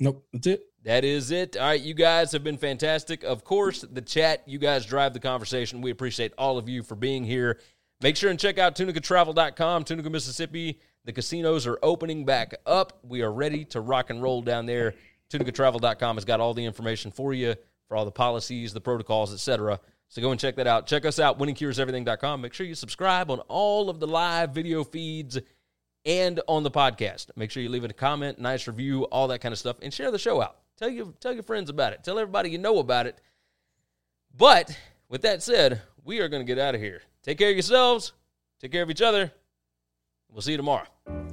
[0.00, 1.56] nope that's it That is it.
[1.56, 3.24] All right, you guys have been fantastic.
[3.24, 5.80] Of course, the chat, you guys drive the conversation.
[5.80, 7.58] We appreciate all of you for being here.
[8.00, 10.78] Make sure and check out tunicatravel.com, Tunica, Mississippi.
[11.04, 13.00] The casinos are opening back up.
[13.02, 14.94] We are ready to rock and roll down there.
[15.32, 17.56] Tunicatravel.com has got all the information for you
[17.88, 19.80] for all the policies, the protocols, etc.
[20.06, 20.86] So go and check that out.
[20.86, 22.40] Check us out, winningcureseverything.com.
[22.40, 25.36] Make sure you subscribe on all of the live video feeds
[26.04, 27.30] and on the podcast.
[27.34, 29.92] Make sure you leave it a comment, nice review, all that kind of stuff, and
[29.92, 30.58] share the show out.
[30.76, 32.04] Tell you tell your friends about it.
[32.04, 33.20] Tell everybody you know about it.
[34.36, 37.02] But with that said, we are going to get out of here.
[37.22, 38.12] Take care of yourselves.
[38.60, 39.32] Take care of each other.
[40.36, 40.84] We'll see you tomorrow.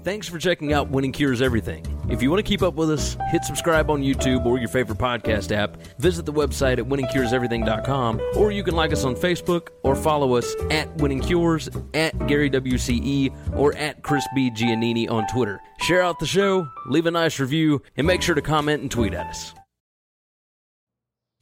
[0.06, 1.86] Thanks for checking out Winning Cures Everything.
[2.10, 4.98] If you want to keep up with us, hit subscribe on YouTube or your favorite
[4.98, 5.76] podcast app.
[6.00, 10.56] Visit the website at winningcureseverything.com, or you can like us on Facebook or follow us
[10.72, 14.50] at Winning Cures, at Gary WCE, or at Chris B.
[14.50, 15.60] Giannini on Twitter.
[15.82, 19.14] Share out the show, leave a nice review, and make sure to comment and tweet
[19.14, 19.54] at us.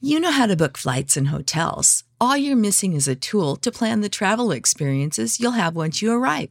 [0.00, 2.02] You know how to book flights and hotels.
[2.20, 6.10] All you're missing is a tool to plan the travel experiences you'll have once you
[6.10, 6.50] arrive.